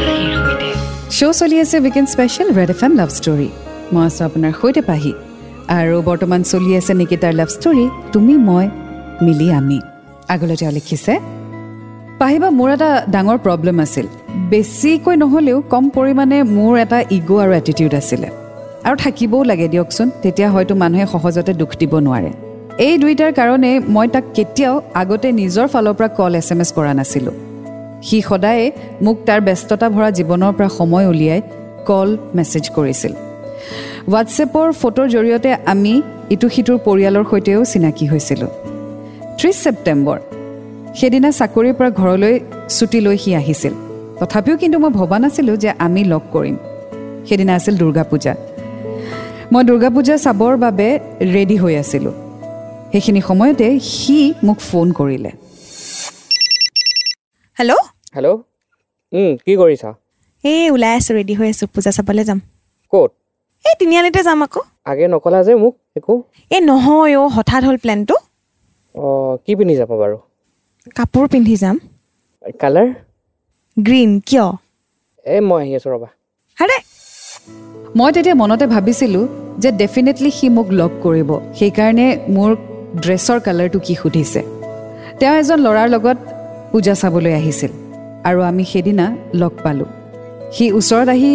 শ্ব' 1.19 1.37
চলি 1.41 1.57
আছে 1.65 1.77
weekend 1.85 2.09
special 2.15 2.49
red 2.59 2.71
F 2.75 2.81
M 2.87 2.93
love 3.01 3.11
story 3.19 3.49
মই 3.95 4.03
আছোঁ 4.09 4.23
আপোনাৰ 4.29 4.53
সৈতে 4.61 4.83
পাহি। 4.91 5.13
আৰু 5.79 5.97
বৰ্তমান 6.09 6.41
চলি 6.53 6.71
আছে 6.81 6.93
নিকিতাৰ 7.01 7.33
লাভ 7.41 7.49
ষ্টৰী 7.57 7.85
তুমি 8.15 8.35
মই 8.49 8.67
মিলি 9.25 9.49
আমি। 9.59 9.79
আগলৈ 10.35 10.57
তেওঁ 10.61 10.73
লিখিছে 10.79 11.13
পাহিবা 12.21 12.49
মোৰ 12.59 12.69
এটা 12.77 12.91
ডাঙৰ 13.15 13.39
প্ৰব্লেম 13.45 13.77
আছিল। 13.85 14.07
বেছিকৈ 14.51 15.15
নহ'লেও 15.23 15.59
কম 15.73 15.85
পৰিমাণে 15.97 16.39
মোৰ 16.57 16.73
এটা 16.85 16.99
ইগ' 17.17 17.35
আৰু 17.43 17.53
এটিটিউড 17.61 17.93
আছিলে। 18.01 18.29
আৰু 18.87 18.97
থাকিবও 19.05 19.41
লাগে 19.51 19.67
দিয়কচোন। 19.73 20.09
তেতিয়া 20.23 20.49
হয়তো 20.55 20.73
মানুহে 20.83 21.05
সহজতে 21.15 21.53
দুখ 21.61 21.71
দিব 21.81 21.93
নোৱাৰে। 22.07 22.31
এই 22.87 22.95
দুইটাৰ 23.03 23.33
কাৰণে 23.39 23.71
মই 23.95 24.07
তাক 24.15 24.25
কেতিয়াও 24.37 24.75
আগতে 25.01 25.29
নিজৰ 25.41 25.67
ফালৰ 25.73 25.95
পৰা 25.99 26.09
কল 26.19 26.33
এছ 26.41 26.49
এম 26.53 26.61
এছ 26.65 26.71
কৰা 26.77 26.93
নাছিলোঁ। 27.01 27.37
সি 28.07 28.19
সদায়ে 28.29 28.65
মোক 29.03 29.17
তাৰ 29.27 29.41
ব্যস্ততা 29.41 29.87
ভৰা 29.95 30.11
জীৱনৰ 30.19 30.53
পৰা 30.57 30.69
সময় 30.79 31.07
উলিয়াই 31.13 31.41
কল 31.89 32.09
মেছেজ 32.37 32.65
কৰিছিল। 32.77 33.13
হোৱাটছএপৰ 34.09 34.69
ফটোৰ 34.81 35.07
জৰিয়তে 35.15 35.51
আমি 35.73 35.95
ইটো 36.35 36.49
সিটোৰ 36.55 36.79
পৰিয়ালৰ 36.87 37.25
সৈতেও 37.31 37.61
চিনাকি 37.65 38.05
হৈছিলোঁ। 38.13 38.51
ত্ৰিছ 39.39 39.57
ছেপ্টেম্বৰ 39.65 40.19
সেইদিনা 40.99 41.31
চাকৰিৰ 41.41 41.75
পৰা 41.79 41.91
ঘৰলৈ 42.01 42.35
ছুটী 42.69 42.99
লৈ 43.01 43.17
সি 43.23 43.31
আহিছিল। 43.35 43.75
তথাপিও 44.21 44.57
কিন্তু 44.57 44.77
মই 44.79 44.91
ভবা 44.91 45.19
নাছিলোঁ 45.19 45.57
যে 45.57 45.71
আমি 45.87 46.03
লগ 46.05 46.23
কৰিম। 46.33 46.57
সেইদিনা 47.29 47.53
আছিল 47.55 47.75
দুৰ্গা 47.77 48.05
পূজা 48.11 48.33
মই 49.53 49.63
দুৰ্গা 49.65 49.91
পূজা 49.95 50.15
চাবৰ 50.25 50.55
বাবে 50.65 50.89
ৰেডি 51.35 51.57
হৈ 51.57 51.75
আছিলোঁ। 51.83 52.15
সেইখিনি 52.93 53.21
সময়তে 53.21 53.69
সি 53.81 54.19
মোক 54.45 54.59
ফোন 54.69 54.93
কৰিলে। 54.93 55.31
হেল্ল' 57.59 57.88
হেল্ল' 58.15 58.37
কি 59.45 59.53
কৰিছা? 59.61 59.91
এই 60.45 60.65
ওলাই 60.75 60.93
আছোঁ 60.99 61.13
ৰেডি 61.19 61.35
হৈ 61.39 61.49
আছোঁ 61.55 61.67
পূজা 61.75 61.91
চাবলৈ 61.97 62.25
যাম। 62.29 62.39
ক'ত? 62.93 63.11
এই 63.65 63.75
তিনিআলিতে 63.81 64.21
যাম 64.29 64.41
আকৌ। 64.47 64.61
আগে 64.91 65.05
নকলা 65.15 65.39
যে 65.47 65.53
মোক 65.63 65.75
একো? 65.99 66.15
এই 66.51 66.61
নহয় 66.71 67.13
অ' 67.21 67.29
হঠাৎ 67.37 67.63
হ'ল 67.65 67.77
প্লেনটো 67.85 68.17
অঁ 68.95 69.33
কি 69.45 69.53
পিন্ধি 69.59 69.75
যাবা 69.81 69.95
বাৰু? 70.03 70.17
কাপোৰ 70.97 71.25
পিন্ধি 71.33 71.57
যাম। 71.63 71.77
কালাৰ 72.61 72.89
গ্ৰীণ 73.77 74.11
কিয়? 74.29 74.47
এই 75.27 75.41
মই 75.49 75.61
আহি 75.65 75.73
আছোঁ 75.79 75.91
ৰ'বা। 75.95 76.09
আৰে! 76.59 76.77
মই 77.99 78.11
তেতিয়া 78.15 78.35
মনতে 78.35 78.67
ভাবিছিলোঁ 78.75 79.25
যে 79.63 79.71
ডেফিনেটলি 79.83 80.31
সি 80.39 80.47
মোক 80.57 80.69
লগ 80.81 80.91
কৰিব। 81.05 81.31
সেইকাৰণে 81.59 82.07
মোৰ 82.35 82.51
ড্ৰেছৰ 83.03 83.39
কালাৰটো 83.47 83.79
কি 83.87 83.95
সুধিছে। 84.01 84.41
তেওঁ 85.19 85.35
এজন 85.41 85.59
ল'ৰাৰ 85.67 85.89
লগত 85.95 86.19
পূজা 86.71 86.95
চাবলৈ 87.03 87.33
আহিছিল। 87.41 87.73
আৰু 88.29 88.41
আমি 88.51 88.65
সেইদিনা 88.65 89.07
লগ 89.35 89.53
পালোঁ। 89.65 89.91
সি 90.55 90.65
ওচৰত 90.79 91.09
আহি 91.15 91.33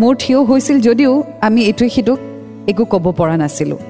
মোৰ 0.00 0.12
থিয় 0.22 0.38
হৈছিল 0.48 0.76
যদিও 0.80 1.12
আমি 1.46 1.60
ইটোৱে 1.70 1.88
সিটোক 1.94 2.18
একো 2.70 2.84
ক'ব 2.92 3.06
পৰা 3.18 3.36
নাছিলোঁ। 3.42 3.80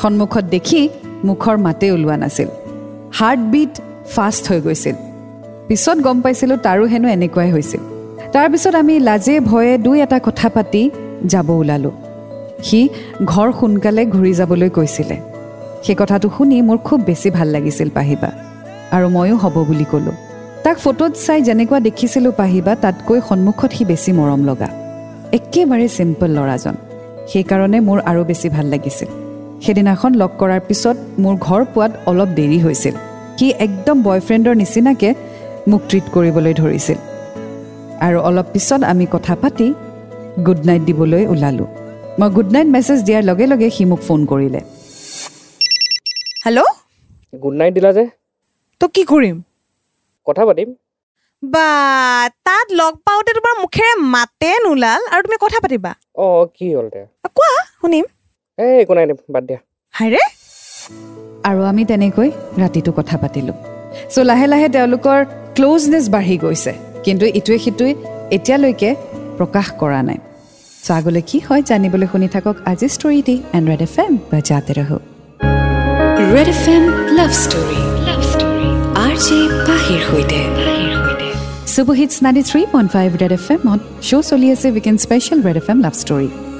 সন্মুখত 0.00 0.44
দেখি 0.54 0.80
মুখৰ 1.24 1.56
মাতে 1.66 1.86
ওলোৱা 1.94 2.16
নাছিল। 2.16 2.48
হাৰ্ট 3.18 3.40
বিট 3.52 3.72
ফাষ্ট 4.14 4.42
হৈ 4.48 4.60
গৈছিল। 4.60 4.96
পিছত 5.68 5.98
গম 6.06 6.18
পাইছিলোঁ 6.20 6.56
তাৰো 6.56 6.84
হেনো 6.92 7.08
এনেকুৱাই 7.08 7.50
হৈছিল। 7.50 7.82
তাৰপিছত 8.32 8.74
আমি 8.74 8.94
লাজে 8.98 9.34
ভয়ে 9.40 9.72
দুই 9.78 9.96
এটা 10.02 10.18
কথা 10.26 10.48
পাতি 10.48 10.82
যাব 11.32 11.48
ওলালোঁ। 11.50 11.94
সি 12.62 12.80
ঘৰ 13.24 13.48
সোনকালে 13.60 14.02
ঘূৰি 14.06 14.32
যাবলৈ 14.34 14.68
কৈছিলে। 14.68 15.16
সেই 15.82 15.96
কথাটো 15.98 16.26
শুনি 16.36 16.56
মোৰ 16.62 16.78
খুব 16.78 16.98
বেছি 17.00 17.28
ভাল 17.30 17.48
লাগিছিল 17.48 17.88
পাহিবা। 17.90 18.30
আৰু 18.96 19.06
ময়ো 19.08 19.36
হ'ব 19.36 19.56
বুলি 19.68 19.86
ক'লোঁ। 19.92 20.16
তাক 20.64 20.76
ফটোত 20.84 21.12
চাই 21.26 21.40
যেনেকুৱা 21.48 21.78
দেখিছিলোঁ 21.86 22.32
পাহিবা 22.40 22.72
তাতকৈ 22.82 23.18
সন্মুখত 23.28 23.70
সি 23.76 23.82
বেছি 23.90 24.10
মৰম 24.18 24.42
লগা। 24.48 24.68
একেবাৰে 25.38 25.86
চিম্পল 25.96 26.30
ল'ৰাজন। 26.36 26.74
সেইকাৰণে 27.30 27.78
মোৰ 27.88 27.98
আৰু 28.10 28.22
বেছি 28.30 28.48
ভাল 28.54 28.66
লাগিছিল। 28.74 29.08
সেইদিনাখন 29.62 30.12
লগ 30.22 30.30
কৰাৰ 30.40 30.60
পিছত 30.68 30.96
মোৰ 31.22 31.34
ঘৰ 31.46 31.62
পোৱাত 31.72 31.92
অলপ 32.10 32.30
দেৰি 32.38 32.58
হৈছিল। 32.64 32.94
সি 33.38 33.46
একদম 33.66 33.96
বয়ফ্ৰেণ্ডৰ 34.06 34.54
নিচিনাকৈ 34.62 35.12
মোক 35.70 35.82
ট্ৰিট 35.88 36.06
কৰিবলৈ 36.14 36.52
ধৰিছিল। 36.60 36.98
আৰু 38.06 38.18
অলপ 38.28 38.46
পিছত 38.54 38.80
আমি 38.92 39.04
কথা 39.14 39.34
পাতি 39.42 39.68
গুড 40.46 40.60
নাইট 40.68 40.82
দিবলৈ 40.88 41.22
ওলালোঁ। 41.32 41.68
মই 42.18 42.28
গুড 42.36 42.48
নাইট 42.54 42.68
মেছেজ 42.76 42.98
দিয়াৰ 43.06 43.22
লগে 43.30 43.46
লগে 43.52 43.68
সি 43.76 43.82
মোক 43.90 44.00
ফোন 44.08 44.20
কৰিলে। 44.30 44.60
হেল্ল' 46.44 46.70
গুড 47.42 47.54
নাইট 47.60 47.72
দিলা 47.76 47.90
যে। 47.96 48.04
তো 48.80 48.84
কি 48.94 49.02
কৰিম? 49.12 49.36
কথা 50.26 50.42
পাতিম। 50.48 50.68
বা 51.42 51.68
তাত 52.46 52.66
লগ 52.80 52.92
পাওঁতে 53.06 53.30
তোমাৰ 53.38 53.54
মুখেৰে 53.62 53.92
মাতে 54.14 54.50
নোলাল 54.64 55.00
আৰু 55.12 55.20
তুমি 55.26 55.38
কথা 55.44 55.58
পাতিবা। 55.64 55.92
অঁ 56.24 56.42
কি 56.56 56.66
হ'ল 56.76 56.86
কোৱা 57.36 57.52
শুনিম। 57.80 58.04
এই 58.58 58.74
একো 58.82 58.92
নাই 58.96 59.06
বাদ 59.34 59.42
দিয়া। 59.48 59.60
হাইৰে? 59.94 60.22
আৰু 61.48 61.60
আমি 61.70 61.82
তেনেকৈ 61.90 62.28
ৰাতিটো 62.62 62.90
কথা 62.98 63.16
পাতিলোঁ। 63.22 63.56
চ' 64.12 64.26
লাহে 64.30 64.46
লাহে 64.52 64.68
তেওঁলোকৰ 64.76 65.18
ক্ল'জনেছ 65.56 66.04
বাঢ়ি 66.14 66.36
গৈছে। 66.44 66.72
কিন্তু 67.04 67.24
ইটোৱে 67.38 67.58
সিটোৱে 67.64 67.92
এতিয়ালৈকে 68.36 68.90
প্ৰকাশ 69.38 69.66
কৰা 69.80 70.00
নাই। 70.08 70.18
চ' 70.84 70.90
আগলৈ 70.98 71.22
কি 71.30 71.38
হয় 71.46 71.62
জানিবলৈ 71.70 72.06
শুনি 72.12 72.28
থাকক 72.34 72.56
আজি 72.70 72.88
এণ্ড 73.56 73.66
ৰেড 73.70 73.82
এফ 73.86 73.96
এম 74.04 74.12
বা 74.30 74.38
জাতে 74.48 74.72
ৰহো 74.78 74.98
red 76.34 76.48
F 76.54 76.64
M 76.74 76.84
love 77.18 77.30
story 77.42 77.91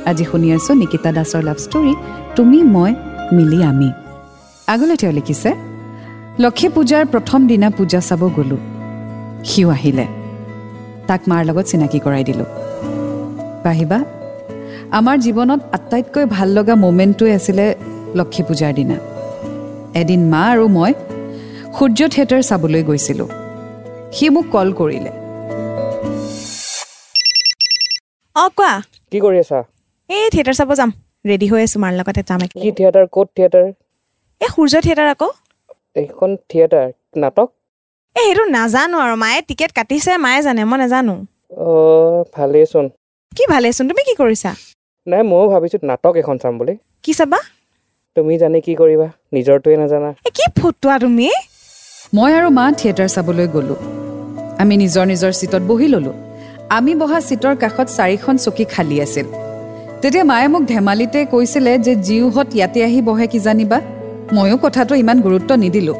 আজি 0.07 0.25
শুনি 0.25 0.53
আছোঁ 0.53 0.75
নিকিতা 0.75 1.13
দাসৰ 1.13 1.43
লাভ 1.43 1.57
ষ্টৰী 1.57 1.95
তুমি 2.37 2.63
মই 2.63 2.95
মিলি 3.33 3.63
আমি। 3.63 3.91
আগলৈ 4.67 4.97
তেওঁ 4.97 5.13
লিখিছে 5.13 5.53
লক্ষী 6.39 6.69
পূজাৰ 6.69 7.07
প্ৰথম 7.07 7.47
দিনা 7.47 7.71
পূজা 7.71 8.01
চাব 8.01 8.31
গ'লোঁ। 8.37 8.59
সিও 9.45 9.71
আহিলে। 9.71 10.07
তাক 11.07 11.21
মাৰ 11.29 11.45
লগত 11.45 11.67
চিনাকি 11.67 11.99
কৰাই 11.99 12.25
দিলোঁ। 12.25 12.45
পাহিবা 13.63 14.05
আমাৰ 14.91 15.19
জীৱনত 15.19 15.61
আটাইতকৈ 15.73 16.25
ভাল 16.25 16.49
লগা 16.49 16.75
মমেণ্টটোৱে 16.75 17.33
আছিলে 17.33 17.75
লক্ষী 18.15 18.43
পূজাৰ 18.43 18.73
দিনা। 18.75 18.95
এদিন 19.95 20.29
মা 20.29 20.43
আৰু 20.51 20.69
মই 20.69 20.95
সূৰ্য 21.77 22.01
থিয়েটাৰ 22.15 22.43
চাবলৈ 22.51 22.83
গৈছিলোঁ। 22.89 23.29
সি 24.17 24.27
মোক 24.35 24.47
কল 24.55 24.69
কৰিলে। 24.81 25.11
অ 28.37 28.45
কোৱা? 28.59 28.73
কি 29.13 29.19
কৰি 29.25 29.39
আছা? 29.45 29.59
এই 30.11 30.27
থিয়েটাৰ 30.35 30.57
চাব 30.61 30.71
যাম। 30.81 30.91
ৰেডি 31.31 31.47
হৈ 31.53 31.61
আছো 31.67 31.79
মাৰ 31.85 31.93
লগতে 32.01 32.23
যাম 32.29 32.41
কি 32.63 32.69
থিয়েটাৰ? 32.79 33.05
ক'ত 33.15 33.29
থিয়েটাৰ? 33.37 33.65
এই 34.41 34.49
সূৰ্য 34.55 34.75
থিয়েটাৰ 34.87 35.09
আকৌ। 35.15 35.29
এইখন 36.03 36.31
থিয়েটাৰ? 36.51 36.87
নাটক? 37.23 37.49
এই 38.17 38.25
সেইটো 38.27 38.45
নাজানো 38.57 38.97
আৰু। 39.05 39.15
মায়ে 39.25 39.41
টিকেট 39.49 39.71
কাটিছে 39.79 40.13
মায়ে 40.25 40.41
জানে 40.47 40.63
মই 40.71 40.79
নাজানো। 40.83 41.15
অঁ 41.67 42.21
ভালেইচোন 42.37 42.87
কি 43.33 43.45
ভালেচোন? 43.53 43.85
তুমি 43.91 44.03
কি 44.09 44.15
কৰিছা? 44.23 44.51
নাই 45.07 45.23
ময়ো 45.31 45.47
ভাবিছোঁ 45.53 45.79
নাটক 45.91 46.15
এখন 46.23 46.37
চাম 46.43 46.53
বুলি। 46.61 46.75
কি 47.05 47.13
চাবা? 47.19 47.39
তুমি 48.17 48.35
জানি 48.43 48.59
কি 48.67 48.73
কৰিবা? 48.81 49.07
নিজৰটোৱে 49.35 49.77
নাজানা। 49.83 50.11
এই 50.27 50.33
কি 50.39 50.45
ফটোৱা 50.59 50.95
তুমি? 51.05 51.29
মই 52.15 52.33
আৰু 52.39 52.49
মা 52.51 52.65
থিয়েটাৰ 52.79 53.09
চাবলৈ 53.09 53.47
গ'লোঁ। 53.55 53.77
আমি 54.63 54.75
নিজৰ 54.77 55.05
নিজৰ 55.13 55.33
ছিটত 55.33 55.63
বহি 55.71 55.87
ল'লোঁ। 55.89 56.13
আমি 56.69 56.95
বহা 56.95 57.21
ছিটৰ 57.21 57.55
কাষত 57.57 57.89
চাৰিখন 57.99 58.37
চকী 58.37 58.65
খালী 58.65 58.97
আছিল। 59.01 59.27
তেতিয়া 60.03 60.25
মায়ে 60.25 60.49
মোক 60.49 60.63
ধেমালিতে 60.67 61.25
কৈছিলে 61.25 61.79
যে 61.79 61.95
জীউহঁত 61.97 62.49
ইয়াতে 62.55 62.85
আহি 62.85 63.01
বহে 63.03 63.27
কিজানিবা 63.27 63.79
ময়ো 64.33 64.57
কথাটো 64.57 64.95
ইমান 64.95 65.21
গুৰুত্ব 65.21 65.51
নিদিলোঁ। 65.55 65.95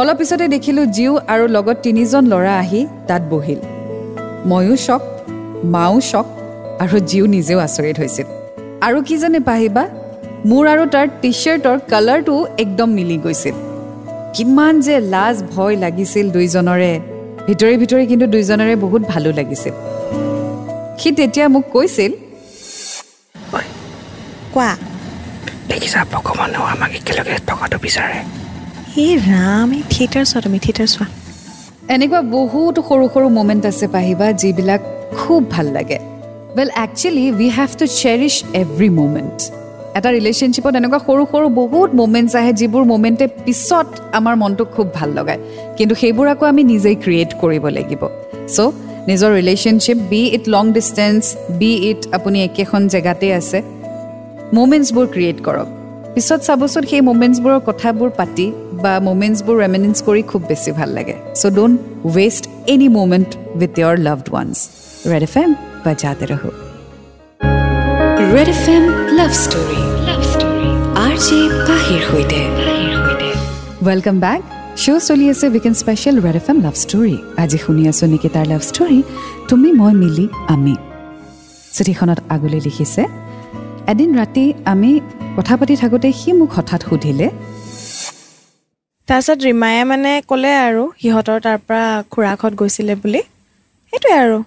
অলপ 0.00 0.16
পিছতে 0.18 0.48
দেখিলোঁ 0.48 0.84
জীউ 0.96 1.12
আৰু 1.32 1.44
লগত 1.48 1.76
তিনিজন 1.82 2.22
ল'ৰা 2.26 2.54
আহি 2.58 2.86
তাত 3.08 3.22
বহিল। 3.30 3.60
ময়ো 4.46 4.76
চক 4.76 5.02
মাও 5.64 6.00
চক 6.00 6.26
আৰু 6.82 6.96
জীউ 7.10 7.24
নিজেও 7.26 7.58
আচৰিত 7.58 7.96
হৈছিল। 7.98 8.26
আৰু 8.80 8.98
কি 9.02 9.16
জানে 9.16 9.40
পাহিবা? 9.40 9.84
মোৰ 10.46 10.64
আৰু 10.66 10.84
তাৰ 10.94 11.06
টি 11.22 11.30
শ্বাৰ্টৰ 11.32 11.78
কালাৰটো 11.88 12.46
একদম 12.58 12.88
মিলি 12.90 13.16
গৈছিল। 13.16 13.69
কিমান 14.34 14.74
যে 14.86 14.94
লাজ 15.14 15.36
ভয় 15.52 15.74
লাগিছিল 15.84 16.26
দুইজনৰে। 16.36 16.92
ভিতৰি 17.46 17.74
ভিতৰি 17.82 18.04
কিন্তু 18.10 18.26
দুইজনৰে 18.34 18.74
বহুত 18.84 19.02
ভালো 19.12 19.30
লাগিছিল। 19.38 19.74
সি 21.00 21.08
তেতিয়া 21.18 21.46
মোক 21.54 21.64
কৈছিল 21.74 22.10
কোৱা। 24.54 24.70
দেখিছা 25.70 26.00
ভগৱানেও 26.12 26.64
আমাক 26.74 26.92
একেলগে 26.98 27.36
থকাটো 27.48 27.76
বিচাৰে। 27.84 28.18
এই 29.04 29.12
ৰাম 29.30 29.68
এই 29.78 29.82
থিয়েটাৰ 29.92 30.24
চোৱা 30.30 30.40
তুমি 30.46 30.58
থিয়েটাৰ 30.64 30.88
চোৱা। 30.94 31.06
এনেকুৱা 31.94 32.20
বহুতো 32.36 32.80
সৰু 32.88 33.04
সৰু 33.14 33.26
মমেণ্ট 33.38 33.62
আছে 33.70 33.86
পাহিবা 33.96 34.26
যিবিলাক 34.42 34.80
খুব 35.18 35.40
ভাল 35.54 35.66
লাগে। 35.76 35.98
Well 36.56 36.70
actually 36.84 37.24
we 37.38 37.48
have 37.58 37.70
to 37.80 37.84
cherish 38.02 38.34
every 38.62 38.88
moment 39.00 39.38
এটা 39.98 40.08
ৰিলেশ্যনশ্বিপত 40.18 40.72
এনেকুৱা 40.80 40.98
সৰু 41.06 41.22
সৰু 41.32 41.46
বহুত 41.60 41.88
মমেণ্টছ 42.00 42.32
আহে 42.40 42.52
যিবোৰ 42.60 42.82
মমেণ্টে 42.92 43.26
পিছত 43.44 43.88
আমাৰ 44.18 44.34
মনটোক 44.42 44.68
খুব 44.76 44.86
ভাল 44.98 45.08
লগায়। 45.18 45.40
কিন্তু 45.78 45.94
সেইবোৰ 46.02 46.26
আকৌ 46.34 46.44
আমি 46.52 46.62
নিজেই 46.72 46.96
ক্ৰিয়েট 47.04 47.30
কৰিব 47.42 47.64
লাগিব। 47.76 48.02
চ' 48.54 48.72
নিজৰ 49.10 49.30
relationship 49.38 49.98
be 50.12 50.22
it 50.36 50.44
long 50.54 50.64
distance 50.78 51.22
be 51.60 51.72
it 51.90 52.00
আপুনি 52.16 52.38
একেখন 52.48 52.82
জেগাতে 52.94 53.28
আছে 53.40 53.58
মমেণ্টছবোৰ 54.56 55.06
ক্ৰিয়েট 55.14 55.38
কৰক। 55.46 55.68
পিছত 56.14 56.40
চাবচোন 56.46 56.84
সেই 56.90 57.02
মমেণ্টছবোৰৰ 57.08 57.60
কথাবোৰ 57.68 58.10
পাতি 58.20 58.46
বা 58.82 58.94
মমেণ্টছবোৰ 59.08 59.56
ৰেমিনেঞ্চ 59.62 59.98
কৰি 60.08 60.22
খুব 60.30 60.40
বেছি 60.50 60.70
ভাল 60.78 60.90
লাগে। 60.98 61.14
So' 61.40 61.52
don't 61.56 61.76
waste 62.16 62.44
any 62.72 62.88
moment 62.98 63.30
with 63.60 63.72
your 63.80 63.94
loved 64.06 64.26
ones 64.32 64.56
Red 65.10 65.22
F 65.28 65.34
M 65.42 65.50
বাজাতে 65.84 66.24
ৰহো। 66.32 66.50
Red 68.34 68.48
F 68.54 68.64
M 68.74 68.84
love 69.18 69.32
story 69.44 69.79
welcome 73.86 74.16
back 74.24 74.40
show' 74.82 75.00
চলি 75.08 75.24
আছে 75.32 75.44
weekend 75.48 75.76
special 75.82 76.16
Red 76.24 76.36
F 76.40 76.46
M 76.52 76.58
love 76.66 76.74
story 76.82 77.16
আজি 77.42 77.58
শুনি 77.64 77.82
আছোঁ 77.90 78.06
নিকিতাৰ 78.12 78.46
লাভ 78.52 78.62
ষ্টৰী 78.70 78.98
তুমি 79.50 79.68
মই 79.80 79.92
মিলি 80.02 80.26
আমি 80.54 80.74
চিঠিখনত 81.74 82.18
আগলৈ 82.34 82.60
লিখিছে 82.66 83.02
এদিন 83.92 84.10
ৰাতি 84.20 84.44
আমি 84.72 84.90
কথা 85.36 85.54
পাতি 85.60 85.74
থাকোঁতে 85.82 86.08
সি 86.20 86.30
মোক 86.38 86.50
হঠাৎ 86.56 86.80
সুধিলে 86.88 87.26
তাৰপিছত 89.08 89.38
ৰীমায়ে 89.46 89.82
মানে 89.90 90.12
ক'লে 90.30 90.52
আৰু 90.66 90.82
সিহঁতৰ 91.00 91.38
তাৰ 91.46 91.58
পৰা 91.66 91.84
খুৰাকহঁত 92.12 92.52
গৈছিলে 92.60 92.94
বুলি 93.02 93.20
সেইটোৱে 93.92 94.12
আৰু 94.24 94.38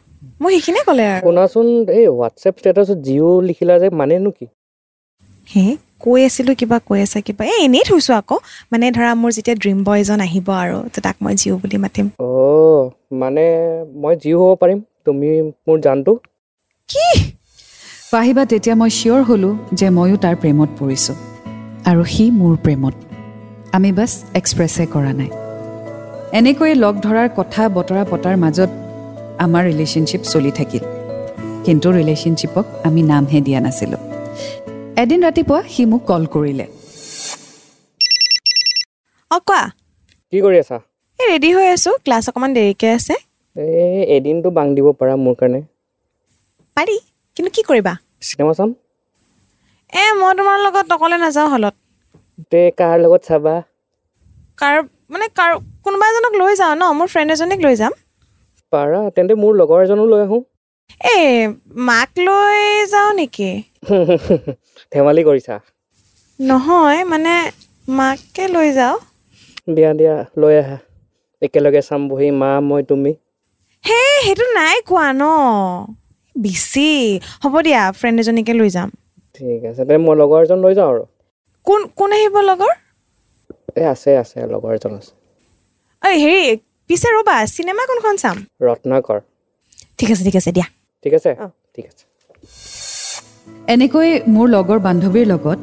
মোক 0.42 0.52
সেইখিনিয়ে 0.54 0.86
ক'লে 0.90 1.06
আৰু 1.14 1.22
শুনাচোন 1.26 1.68
এই 1.98 2.06
হোৱাটছএপ 2.12 2.56
ষ্টেটাছত 2.60 2.98
জিঅ' 3.08 3.42
লিখিলা 3.48 3.76
যে 3.82 3.88
মানেনো 4.00 4.30
কি 4.38 4.46
হে 5.48 5.66
কৈ 6.04 6.20
আছিলোঁ 6.26 6.56
কিবা 6.56 6.78
কৈ 6.88 7.00
আছে 7.02 7.20
কিবা 7.22 7.44
এই 7.46 7.60
এনেই 7.66 7.84
থৈছোঁ 7.90 8.14
আকৌ। 8.16 8.38
মানে 8.72 8.86
ধৰা 8.92 9.12
মোৰ 9.22 9.32
যেতিয়া 9.38 9.56
ড্ৰিম 9.56 9.78
বয় 9.84 10.00
এজন 10.00 10.20
আহিব 10.28 10.48
আৰু 10.64 10.78
তো 10.94 11.00
তাক 11.02 11.16
মই 11.24 11.34
জিঅ' 11.36 11.58
বুলি 11.62 11.78
মাতিম। 11.78 12.06
অঁ 12.20 12.82
মানে 13.22 13.46
মই 14.02 14.14
জিঅ' 14.24 14.40
হ'ব 14.42 14.52
পাৰিম। 14.62 14.80
তুমি 15.06 15.30
মোৰ 15.68 15.78
জানটো? 15.80 16.12
কি? 16.90 17.06
পাহিবা 18.12 18.44
তেতিয়া 18.46 18.76
মই 18.76 18.90
চিয়'ৰ 18.90 19.22
হ'লোঁ 19.24 19.54
যে 19.74 19.88
ময়ো 19.90 20.16
তাৰ 20.18 20.36
প্ৰেমত 20.36 20.70
পৰিছোঁ। 20.80 21.16
আৰু 21.86 22.04
সি 22.04 22.26
মোৰ 22.32 22.54
প্ৰেমত। 22.58 22.96
আমি 23.72 23.90
বাছ 23.92 24.12
এক্সপ্ৰেছহে 24.34 24.86
কৰা 24.86 25.12
নাই। 25.14 25.30
এনেকৈয়ে 26.40 26.76
লগ 26.76 26.96
ধৰাৰ 27.02 27.30
কথা 27.36 27.62
বতৰা 27.70 28.04
পতাৰ 28.12 28.36
মাজত 28.38 28.70
আমাৰ 29.40 29.64
ৰিলেশ্যনশ্বিপ 29.66 30.22
চলি 30.24 30.52
থাকিল। 30.52 30.84
কিন্তু 31.66 31.88
ৰিলেশ্যনশ্বিপক 31.92 32.66
আমি 32.84 33.02
নামহে 33.02 33.40
দিয়া 33.42 33.60
নাছিলোঁ। 33.60 34.13
এদিন 35.02 35.20
ৰাতিপুৱা 35.26 35.60
সি 35.74 35.84
মোক 35.92 36.02
কল 36.10 36.24
কৰিলে। 36.34 36.66
অঁ 39.32 39.40
কোৱা? 39.48 39.62
কি 40.34 40.38
কৰি 40.46 40.58
আছা? 40.64 40.78
এই 41.20 41.28
ৰেডি 41.32 41.50
হৈ 41.56 41.68
আছোঁ 41.76 41.94
ক্লাছ 42.06 42.24
অকণমান 42.30 42.52
দেৰিকৈ 42.58 42.90
আছে। 42.98 43.16
এই 43.56 44.02
এদিনটো 44.16 44.50
বাং 44.58 44.68
দিব 44.78 44.88
পাৰা 45.00 45.14
মোৰ 45.24 45.36
কাৰণে। 45.40 45.62
পাৰি 46.78 46.96
কিন্তু 47.38 47.50
কি 47.56 47.62
কৰিবা? 47.70 47.94
চিনেমা 48.28 48.54
চাম? 48.60 48.70
এ 49.94 50.04
মই 50.20 50.32
তোমাৰ 50.40 50.58
লগত 50.66 50.88
অকলে 50.98 51.18
নাযাওঁ 51.24 51.50
হলত। 51.54 51.74
তে 52.52 52.62
কাৰ 52.80 52.96
লগত 53.04 53.22
চাবা? 53.28 53.56
কাৰ 54.58 54.76
মানে 55.12 55.26
কাৰ 55.40 55.52
কোনোবা 55.86 56.06
এজনক 56.12 56.34
লৈ 56.42 56.52
যাওঁ 56.62 56.74
ন 56.76 56.84
মোৰ 57.00 57.08
ফ্ৰেণ্ড 57.14 57.30
এজনীক 57.36 57.60
লৈ 57.66 57.76
যাম। 57.82 57.94
পাৰা 58.74 59.00
তেন্তে 59.16 59.34
মোৰ 59.44 59.54
লগৰ 59.62 59.80
এজনো 59.86 60.06
লৈ 60.14 60.22
আহোঁ। 60.26 60.42
এই 61.02 61.28
মাক 61.88 62.10
লৈ 62.20 62.60
যাওঁ 62.90 63.12
নেকি? 63.14 63.52
ধেমালি 64.92 65.22
কৰিছা? 65.24 65.56
নহয় 66.40 67.02
মানে 67.04 67.34
মাকে 67.88 68.46
লৈ 68.48 68.70
যাওঁ। 68.72 68.98
দিয়া 69.76 69.92
দিয়া 69.94 70.16
লৈ 70.38 70.54
আহা। 70.58 70.78
একেলগে 71.42 71.82
চাম 71.82 72.02
বহি 72.10 72.30
মা 72.32 72.50
মই 72.60 72.82
তুমি। 72.84 73.12
হে 73.84 74.02
সেইটো 74.26 74.46
নাই 74.54 74.76
কোৱা 74.82 75.08
ন। 75.14 75.24
বেছি 76.36 76.88
হ'ব 77.44 77.56
দিয়া 77.62 77.82
ফ্ৰেণ্ড 77.92 78.18
এজনীকে 78.20 78.54
লৈ 78.54 78.70
যাম। 78.70 78.90
ঠিক 79.36 79.62
আছে 79.66 79.84
তে 79.86 79.96
মই 79.98 80.16
লগৰ 80.16 80.42
এজন 80.44 80.60
লৈ 80.60 80.74
যাওঁ 80.76 80.90
আৰু। 80.94 81.04
কোন 81.68 81.82
কোন 81.96 82.10
আহিব 82.14 82.36
লগৰ? 82.50 82.74
এই 83.78 83.86
আছে 83.86 84.10
আছে 84.18 84.38
লগৰ 84.48 84.72
এজন 84.76 84.94
আছে। 84.96 85.12
ঐ 86.02 86.10
হেৰি 86.24 86.44
পিছে 86.90 87.08
ৰ'বা 87.16 87.36
চিনেমা 87.56 87.84
কোনখন 87.86 88.16
চাম? 88.18 88.38
ৰত্নাকৰ। 88.62 89.20
ঠিক 90.00 90.10
আছে 90.12 90.24
ঠিক 90.24 90.36
আছে 90.36 90.52
দিয়া। 90.52 90.68
ঠিক 91.04 91.14
আছে। 91.20 91.32
ঠিক 91.76 91.86
আছে। 91.92 92.04
এনেকৈ 93.74 94.10
মোৰ 94.36 94.48
লগৰ 94.56 94.80
বান্ধৱীৰ 94.88 95.26
লগত 95.34 95.60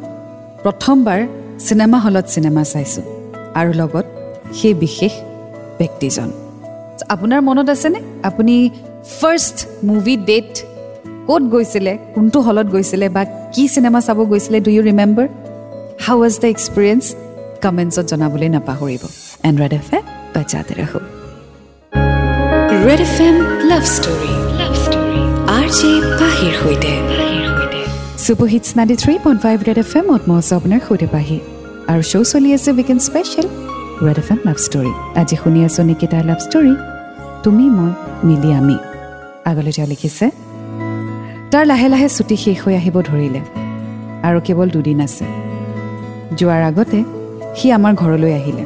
প্ৰথমবাৰ 0.65 1.21
চিনেমা 1.67 1.99
হলত 2.05 2.27
চিনেমা 2.35 2.63
চাইছোঁ 2.73 3.05
আৰু 3.61 3.71
লগত 3.81 4.07
সেই 4.59 4.75
বিশেষ 4.85 5.13
ব্যক্তিজন। 5.81 6.29
আপোনাৰ 7.15 7.41
মনত 7.49 7.69
আছেনে? 7.75 8.01
আপুনি 8.29 8.55
ফাৰ্ষ্ট 9.21 9.57
মুভি 9.91 10.15
ডেট 10.31 10.51
ক'ত 11.29 11.43
গৈছিলে 11.55 11.93
কোনটো 12.15 12.39
হলত 12.47 12.67
গৈছিলে 12.75 13.07
বা 13.17 13.23
কি 13.55 13.65
চিনেমা 13.75 14.01
চাব 14.07 14.19
গৈছিলে 14.33 14.59
do 14.67 14.71
you 14.77 14.83
remember 14.91 15.27
how 16.07 16.17
was 16.23 16.35
the 16.43 16.49
experience 16.55 17.05
কমেণ্টছত 17.65 18.05
জনাবলৈ 18.13 18.49
নাপাহৰিব। 18.57 19.03
এণ্ড্ৰইড 19.49 19.73
এফ 19.81 19.89
এ 19.97 19.99
বাজাতে 20.35 20.73
ৰাখোঁ। 20.81 21.05
Red 22.87 23.01
F 23.07 23.17
M 23.27 23.37
love 23.71 23.85
story. 23.97 24.33
R 25.71 25.77
J 25.79 25.91
পাহিৰ 26.21 26.55
সৈতে। 26.61 26.93
Super 28.25 28.49
hits 28.53 28.69
ninety 28.79 28.97
three 29.03 29.15
point 29.25 29.41
five 29.45 29.59
Red 29.69 29.79
F 29.83 29.93
এমত 30.01 30.23
মই 30.29 30.37
আছোঁ 30.43 30.55
আপোনাৰ 30.61 30.81
সৈতে 30.87 31.07
পাহি 31.15 31.39
আৰু 31.93 32.03
শ্ব' 32.11 32.27
চলি 32.33 32.51
আছে 32.57 32.71
weekend 32.79 33.01
special 33.09 33.47
Red 34.07 34.19
F 34.23 34.29
M 34.35 34.41
love 34.47 34.59
story 34.67 34.93
আজি 35.21 35.37
শুনি 35.43 35.61
আছোঁ 35.69 35.85
নিকিতাৰ 35.91 36.25
লাভ 36.31 36.41
ষ্টৰী 36.47 36.73
তুমি 37.45 37.65
মই 37.77 37.91
মিলি 38.27 38.51
আমি। 38.61 38.77
আগলৈ 39.51 39.73
তেওঁ 39.77 39.89
লিখিছে 39.93 40.27
তাৰ 41.53 41.65
লাহে 41.71 41.87
লাহে 41.93 42.09
ছুটি 42.17 42.37
শেষ 42.45 42.57
হৈ 42.65 42.75
আহিব 42.81 42.97
ধৰিলে 43.09 43.41
আৰু 44.27 44.39
কেৱল 44.47 44.69
দুদিন 44.75 44.99
আছে। 45.07 45.25
যোৱাৰ 46.39 46.63
আগতে 46.71 46.99
সি 47.59 47.67
আমাৰ 47.79 47.93
ঘৰলৈ 48.03 48.33
আহিলে 48.41 48.65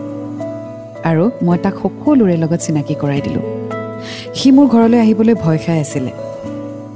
আৰু 1.10 1.24
মই 1.46 1.56
তাক 1.64 1.74
সকলোৰে 1.82 2.36
লগত 2.42 2.60
চিনাকি 2.64 2.94
কৰাই 3.02 3.20
দিলোঁ। 3.26 3.44
সি 4.38 4.48
মোৰ 4.56 4.66
ঘৰলৈ 4.74 4.98
আহিবলৈ 5.04 5.34
ভয় 5.44 5.60
খাই 5.66 5.80
আছিলে। 5.86 6.12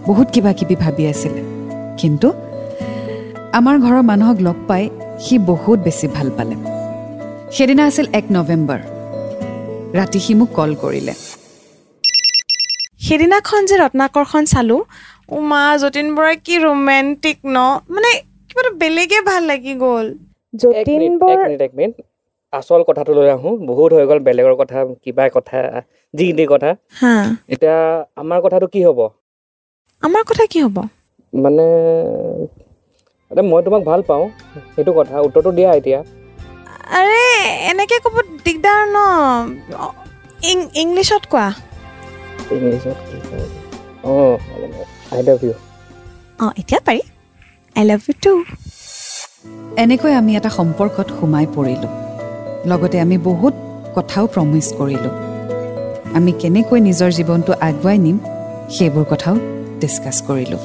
বহুত 0.08 0.28
কিবা 0.34 0.52
কিবি 0.52 0.76
ভাবি 0.76 1.04
আছিলে। 1.06 1.42
কিন্তু 2.00 2.28
আমাৰ 3.58 3.76
ঘৰৰ 3.84 4.02
মানুহক 4.02 4.38
লগ 4.46 4.58
পাই 4.68 4.84
সি 5.20 5.34
বহুত 5.50 5.78
বেছি 5.78 6.06
ভাল 6.16 6.28
পালে। 6.36 6.56
সেইদিনা 7.54 7.82
আছিল 7.86 8.06
এক 8.12 8.24
নৱেম্বৰ। 8.36 8.80
ৰাতি 9.98 10.18
সি 10.24 10.32
মোক 10.34 10.50
কল 10.54 10.70
কৰিলে। 10.82 11.14
সেইদিনাখন 13.06 13.60
যে 13.68 13.76
ৰত্নাকৰখন 13.76 14.42
চালোঁ 14.44 14.80
উমা 15.30 15.62
যতীন 15.82 16.06
বৰাই 16.16 16.36
কি 16.46 16.54
ৰোমেণ্টিক 16.58 17.38
ন? 17.46 17.58
মানে 17.90 18.10
কিবা 18.48 18.60
এটা 18.60 18.72
বেলেগে 18.82 19.20
ভাল 19.20 19.42
লাগি 19.42 19.74
গ'ল। 19.74 20.06
এক 20.08 20.60
যতীন 20.62 21.00
মিনিট 21.00 21.14
বৰ 21.22 21.30
এক 21.32 21.38
মিনিট 21.46 21.60
এক 21.62 21.72
মিনিট। 21.74 21.94
আচল 22.52 22.82
কথাটো 22.88 23.12
লৈ 23.12 23.28
আহোঁ। 23.36 23.54
বহুত 23.70 23.90
হৈ 23.92 24.04
গ'ল 24.10 24.18
বেলেগৰ 24.18 24.54
কথা 24.62 24.78
কিবা 25.04 25.24
কথা 25.36 25.58
যি 26.14 26.26
টি 26.32 26.44
কথা। 26.52 26.70
হা। 27.00 27.14
এতিয়া 27.48 27.76
আমাৰ 28.16 28.38
কথাটো 28.44 28.66
কি 28.66 28.80
হ'ব? 28.86 29.00
আমাৰ 30.02 30.22
কথা 30.26 30.44
কি 30.50 30.58
হ'ব? 30.64 30.76
মানে 31.32 31.66
এতিয়া 33.30 33.44
মই 33.50 33.60
তোমাক 33.64 33.82
ভাল 33.82 34.00
পাওঁ 34.08 34.24
সেইটো 34.74 34.92
কথা 34.98 35.14
উত্তৰটো 35.20 35.50
দিয়া 35.52 35.70
এতিয়া। 35.74 35.98
আৰে 36.98 37.22
এনেকৈ 37.70 37.98
ক'ব 38.04 38.16
দিগদাৰ 38.44 38.80
ন? 38.88 38.96
ইংলিছত 40.82 41.22
কোৱা। 41.30 41.46
ইংলিছত 42.54 42.98
কি? 43.06 43.16
অঁ 44.04 44.34
আই 45.12 45.22
লাভ 45.22 45.40
ইউ। 45.44 45.52
অঁ 46.38 46.50
এতিয়া 46.56 46.80
পাৰি। 46.86 47.00
I 47.76 47.84
love 47.84 48.00
you 48.08 48.14
too. 48.22 48.32
এনেকৈ 49.78 50.12
আমি 50.14 50.32
এটা 50.36 50.50
সম্পৰ্কত 50.50 51.08
সোমাই 51.20 51.46
পৰিলোঁ। 51.56 51.92
লগতে 52.66 52.96
আমি 53.00 53.16
বহুত 53.18 53.54
কথাও 53.96 54.24
প্ৰমিচ 54.26 54.66
কৰিলোঁ। 54.78 55.14
আমি 56.14 56.30
কেনেকৈ 56.40 56.78
নিজৰ 56.80 57.10
জীৱনটো 57.18 57.52
আগুৱাই 57.60 57.98
নিম 57.98 58.16
সেইবোৰ 58.70 59.04
কথাও 59.04 59.36
ডিছকাছ 59.80 60.16
কৰিলোঁ। 60.28 60.60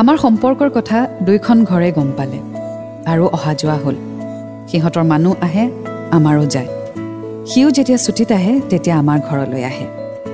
আমাৰ 0.00 0.16
সম্পৰ্কৰ 0.24 0.68
কথা 0.76 0.98
দুইখন 1.26 1.58
ঘৰে 1.70 1.90
গম 1.92 2.08
পালে 2.18 2.38
আৰু 3.12 3.24
অহা 3.36 3.52
যোৱা 3.60 3.76
হ'ল। 3.84 3.96
সিহঁতৰ 4.70 5.04
মানুহ 5.12 5.32
আহে 5.46 5.64
আমাৰো 6.16 6.44
যায়। 6.54 6.68
সিও 7.50 7.68
যেতিয়া 7.76 7.98
ছুটীত 8.04 8.30
আহে 8.38 8.54
তেতিয়া 8.70 8.96
আমাৰ 9.02 9.18
ঘৰলৈ 9.28 9.62
আহে 9.70 9.86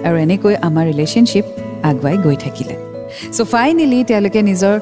আৰু 0.07 0.17
এনেকৈ 0.25 0.55
আমাৰ 0.69 0.85
ৰিলেশ্যনশ্বিপ 0.91 1.47
আগুৱাই 1.89 2.17
গৈ 2.25 2.37
থাকিলে। 2.45 2.75
চ' 3.37 3.45
ফাইনেলি 3.53 3.99
তেওঁলোকে 4.11 4.41
নিজৰ 4.51 4.75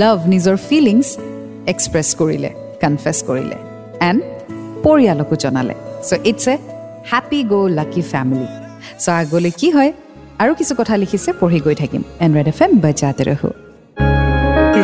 লাভ 0.00 0.18
নিজৰ 0.32 0.56
ফিলিংছ 0.68 1.08
এক্সপ্ৰেছ 1.72 2.08
কৰিলে 2.20 2.50
কনফেছ 2.82 3.18
কৰিলে 3.28 3.56
এণ্ড 4.08 4.20
পৰিয়ালকো 4.84 5.34
জনালে। 5.44 5.74
So' 6.08 6.12
it's 6.30 6.44
a 6.52 6.54
happy 7.12 7.40
go' 7.50 7.70
lucky 7.78 8.02
family 8.12 8.48
so' 9.04 9.08
আগলৈ 9.20 9.52
কি 9.60 9.68
হয় 9.76 9.90
আৰু 10.42 10.52
কিছু 10.60 10.72
কথা 10.80 10.94
লিখিছে 11.02 11.30
পঢ়ি 11.40 11.58
গৈ 11.66 11.74
থাকিম। 11.82 12.02
এণ্ড 12.24 12.32
ৰেড 12.38 12.48
এফ 12.52 12.60
এম 12.64 12.70
বজাতে 12.84 13.22
ৰহো। 13.28 13.50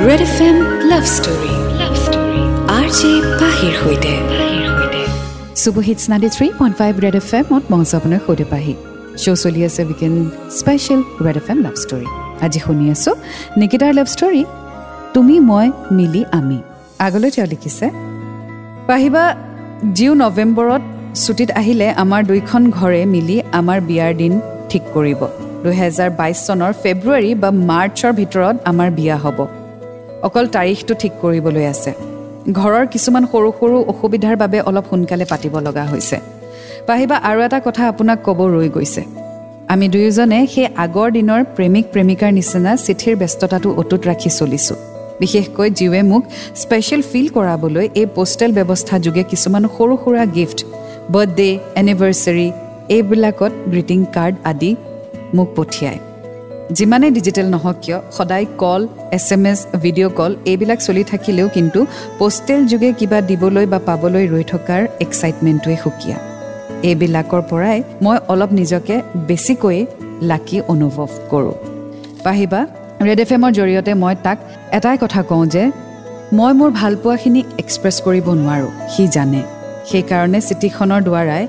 Red 0.08 0.22
F 0.28 0.36
M 0.48 0.56
love 0.90 1.04
story. 1.16 1.52
Love 1.80 1.94
story 2.04 2.40
R 2.78 2.86
J 2.98 3.12
পাহিৰ 3.40 3.72
সৈতে। 3.80 4.12
Hits 5.86 6.04
ninety 6.12 6.28
three 6.36 6.46
point 6.58 6.75
five 6.80 6.92
Red 7.04 7.16
F 7.20 7.28
এমত 7.38 7.64
মঞ্চ 7.72 7.90
আপোনাৰ 7.98 8.20
সৈতে 8.26 8.44
পাহি। 8.52 8.75
শ্ব' 9.22 9.38
চলি 9.44 9.60
আছে 9.68 9.80
weekend 9.88 10.18
special 10.58 11.00
Red 11.26 11.36
F 11.40 11.46
M 11.52 11.58
love 11.66 11.76
story. 11.84 12.06
আজি 12.44 12.58
শুনি 12.64 12.84
আছোঁ 12.94 13.14
নিকিতাৰ 13.60 13.92
লাভ 13.99 14.08
ষ্টৰী 14.14 14.42
তুমি 15.14 15.34
মই 15.50 15.66
মিলি 15.97 16.23
আমি। 16.38 16.58
আগলৈ 17.06 17.30
তেওঁ 17.34 17.49
লিখিছে 17.52 17.86
পাহিবা 18.88 19.25
জিও 19.97 20.12
নৱেম্বৰত 20.23 20.82
ছুটীত 21.23 21.50
আহিলে 21.60 21.88
আমাৰ 22.02 22.21
দুইখন 22.30 22.62
ঘৰে 22.78 23.00
মিলি 23.14 23.36
আমাৰ 23.58 23.78
বিয়াৰ 23.88 24.12
দিন 24.21 24.32
ঠিক 24.71 24.82
কৰিব। 24.95 25.21
দুহেজাৰ 25.67 26.11
বাইছ 26.21 26.39
চনৰ 26.49 26.73
ফেব্ৰুৱাৰী 26.83 27.31
বা 27.43 27.50
মাৰ্চৰ 27.71 28.13
ভিতৰত 28.21 28.57
আমাৰ 28.71 28.89
বিয়া 28.99 29.17
হ'ব। 29.25 29.39
অকল 30.26 30.45
তাৰিখটো 30.57 30.93
ঠিক 31.02 31.13
কৰিবলৈ 31.23 31.65
আছে। 31.75 31.93
ঘৰৰ 32.59 32.85
কিছুমান 32.95 33.25
সৰু 33.33 33.49
সৰু 33.59 33.76
অসুবিধাৰ 33.93 34.37
বাবে 34.43 34.59
অলপ 34.69 34.85
সোনকালে 34.91 35.25
পাতিব 35.33 35.55
লগা 35.67 35.85
হৈছে। 35.93 36.17
পাহিবা 36.89 37.17
আৰু 37.29 37.39
এটা 37.47 37.59
কথা 37.67 37.83
আপোনাক 37.93 38.19
ক'ব 38.26 38.39
ৰৈ 38.55 38.69
গৈছে। 38.76 39.02
আমি 39.75 39.87
দুয়োজনে 39.95 40.39
সেই 40.52 40.69
আগৰ 40.85 41.09
দিনৰ 41.17 41.41
প্ৰেমিক 41.57 41.85
প্ৰেমিকাৰ 41.95 42.31
নিচিনা 42.39 42.73
চিঠিৰ 42.87 43.15
ব্যস্ততাটো 43.21 43.69
অটুট 43.81 44.02
ৰাখি 44.11 44.31
চলিছোঁ। 44.39 44.79
বিশেষকৈ 45.21 45.69
জীৱে 45.79 46.00
মোক 46.11 46.23
স্পেচিয়েল 46.63 47.02
ফিল 47.11 47.26
কৰাবলৈ 47.37 47.87
এই 48.00 48.07
পোষ্টেল 48.17 48.50
ব্যৱস্থা 48.59 48.97
যোগে 49.07 49.23
কিছুমান 49.31 49.65
সৰু 49.76 49.95
সুৰা 50.02 50.25
গিফ্ট 50.37 50.59
বাৰ্থডে 51.15 51.49
এনিভাৰ্চেৰী 51.81 52.49
এইবিলাকত 52.97 53.52
গ্ৰিটিং 53.73 54.00
কাৰ্ড 54.17 54.35
আদি 54.50 54.71
মোক 55.34 55.49
পঠিয়ায় 55.56 56.00
যিমানেই 56.71 57.10
ডিজিটেল 57.10 57.47
নহওক 57.54 57.76
কিয় 57.82 57.99
সদায় 58.17 58.47
call 58.58 58.82
S 59.17 59.32
M 59.32 59.47
S 59.47 59.58
video' 59.82 60.12
call 60.19 60.32
এইবিলাক 60.50 60.78
চলি 60.86 61.04
থাকিলেও 61.04 61.49
কিন্তু 61.49 61.86
পোষ্টেল 62.19 62.60
যোগে 62.67 62.93
কিবা 62.93 63.19
দিবলৈ 63.21 63.67
বা 63.73 63.78
পাবলৈ 63.89 64.25
ৰৈ 64.34 64.45
থকাৰ 64.52 64.82
এক্সাইটমেণ্টটোৱে 65.00 65.76
সুকীয়া। 65.84 66.19
এইবিলাকৰ 66.89 67.43
পৰাই 67.50 67.78
মই 68.04 68.17
অলপ 68.32 68.50
নিজকে 68.52 68.97
বেছিকৈ 69.28 69.78
লাকি 70.30 70.58
অনুভৱ 70.73 71.08
কৰোঁ। 71.30 71.56
পাহিবা 72.25 72.60
ৰেড 73.06 73.21
এফ 73.21 73.30
এমৰ 73.36 73.52
জৰিয়তে 73.58 73.93
মই 74.02 74.15
তাক 74.25 74.39
এটাই 74.73 74.97
কথা 75.02 75.21
কওঁ 75.30 75.45
যে 75.54 75.62
মই 76.39 76.52
মোৰ 76.58 76.71
ভালপোৱাখিনি 76.80 77.41
এক্সপ্ৰেছ 77.62 77.97
কৰিব 78.06 78.26
নোৱাৰোঁ 78.41 78.73
সি 78.93 79.04
জানে। 79.17 79.43
সেইকাৰণে 79.89 80.41
চিঠিখনৰ 80.49 81.00
দ্বাৰাই 81.08 81.45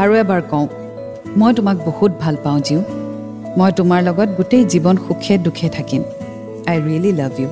আৰু 0.00 0.12
এবাৰ 0.22 0.40
কওঁ 0.50 0.66
মই 1.40 1.50
তোমাক 1.58 1.76
বহুত 1.88 2.12
ভাল 2.22 2.36
পাওঁ 2.44 2.60
জীও 2.66 2.80
মই 3.58 3.70
তোমাৰ 3.78 4.00
লগত 4.08 4.28
গোটেই 4.38 4.64
জীৱন 4.72 4.96
সুখে 5.06 5.34
দুখে 5.46 5.68
থাকিম। 5.76 6.02
I 6.70 6.76
really 6.86 7.12
love 7.20 7.32
you 7.42 7.48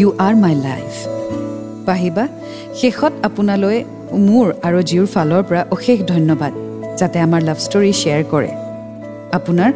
you 0.00 0.08
are 0.26 0.34
my 0.42 0.54
life 0.68 0.92
পাহিবা 1.86 2.24
শেষত 2.80 3.12
আপোনালৈ 3.28 3.78
মোৰ 4.28 4.46
আৰু 4.66 4.78
জিউৰ 4.90 5.08
ফালৰ 5.14 5.42
পৰা 5.48 5.62
অশেষ 5.76 5.98
ধন্যবাদ 6.12 6.52
যাতে 6.98 7.16
আমাৰ 7.26 7.40
লাভ 7.48 7.58
ষ্টৰী 7.66 7.92
শ্বেয়াৰ 8.00 8.22
কৰে। 8.32 8.50
আপোনাৰ 9.38 9.70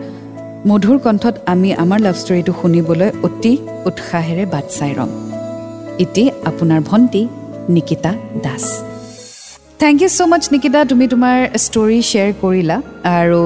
মধুৰ 0.69 0.99
কণ্ঠত 1.05 1.35
আমি 1.53 1.69
আমাৰ 1.83 2.01
লাভ 2.07 2.17
ষ্টৰীটো 2.23 2.53
শুনিবলৈ 2.61 3.11
অতি 3.27 3.53
উৎসাহেৰে 3.89 4.45
বাট 4.55 4.67
চাই 4.77 4.93
ৰ'ম। 4.99 5.11
ইতি 6.05 6.25
আপোনাৰ 6.51 6.81
ভণ্টি 6.89 7.23
Nikita 7.75 8.13
Das. 8.45 8.65
Thank 9.81 9.97
you 10.03 10.11
so' 10.17 10.29
much 10.33 10.45
Nikita 10.53 10.81
তুমি 10.91 11.05
তোমাৰ 11.13 11.37
ষ্টৰী 11.65 11.99
শ্বেয়াৰ 12.11 12.33
কৰিলা 12.43 12.77
আৰু 13.19 13.43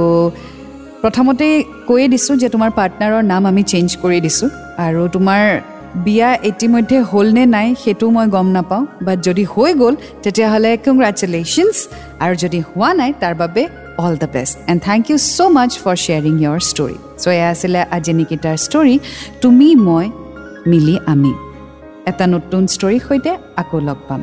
প্ৰথমতে 1.02 1.46
কৈয়ে 1.88 2.08
দিছোঁ 2.12 2.34
যে 2.42 2.48
তোমাৰ 2.54 2.70
পাৰ্টনাৰৰ 2.78 3.22
নাম 3.32 3.42
আমি 3.50 3.62
চেঞ্জ 3.72 3.88
কৰি 4.02 4.18
দিছোঁ। 4.26 4.48
আৰু 4.86 5.02
তোমাৰ 5.14 5.42
বিয়া 6.06 6.30
ইতিমধ্যে 6.50 6.98
হ'লনে 7.10 7.44
নাই 7.56 7.68
সেইটো 7.82 8.06
মই 8.16 8.26
গম 8.36 8.48
নাপাওঁ। 8.56 8.82
বাট 9.06 9.18
যদি 9.28 9.44
হৈ 9.52 9.70
গ'ল 9.80 9.94
তেতিয়াহ'লে 10.24 10.70
কংগ্ৰেচুলেশ্যনছ 10.86 11.76
আৰু 12.24 12.34
যদি 12.44 12.58
হোৱা 12.68 12.90
নাই 13.00 13.10
তাৰ 13.22 13.34
বাবে 13.42 13.62
all 14.04 14.14
the 14.22 14.28
best 14.34 14.54
and 14.70 14.80
thank 14.88 15.02
you 15.10 15.16
so' 15.34 15.38
much 15.56 15.70
for 15.82 15.96
sharing 16.04 16.34
your 16.44 16.58
story 16.70 16.96
so' 17.22 17.26
এয়া 17.36 17.48
আছিলে 17.54 17.80
আজি 17.96 18.12
নিকিতাৰ 18.20 18.56
ষ্টৰী 18.66 18.94
তুমি 19.42 19.68
মই 19.86 20.06
মিলি 20.70 20.96
আমি। 21.12 21.32
এটা 22.10 22.24
নতুন 22.34 22.62
ষ্টৰীৰ 22.74 23.02
সৈতে 23.08 23.32
আকৌ 23.62 23.78
লগ 23.88 24.00
পাম। 24.08 24.22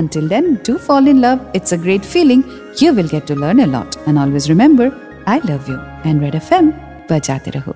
Until 0.00 0.26
then, 0.32 0.46
do 0.66 0.72
fall 0.86 1.04
in 1.12 1.18
love. 1.24 1.40
It's 1.56 1.70
a 1.76 1.78
great 1.84 2.04
feeling. 2.12 2.42
You 2.80 2.90
will 2.96 3.10
get 3.14 3.24
to 3.30 3.34
learn 3.42 3.58
a 3.66 3.68
lot. 3.74 3.90
And 4.06 4.14
always 4.22 4.46
remember, 4.52 4.86
I 5.28 5.40
love 5.46 5.70
you 5.70 5.76
and 6.10 6.22
Red 6.22 6.34
F 6.34 6.52
M 6.52 6.70
बजाते 7.10 7.50
रहो 7.50 7.74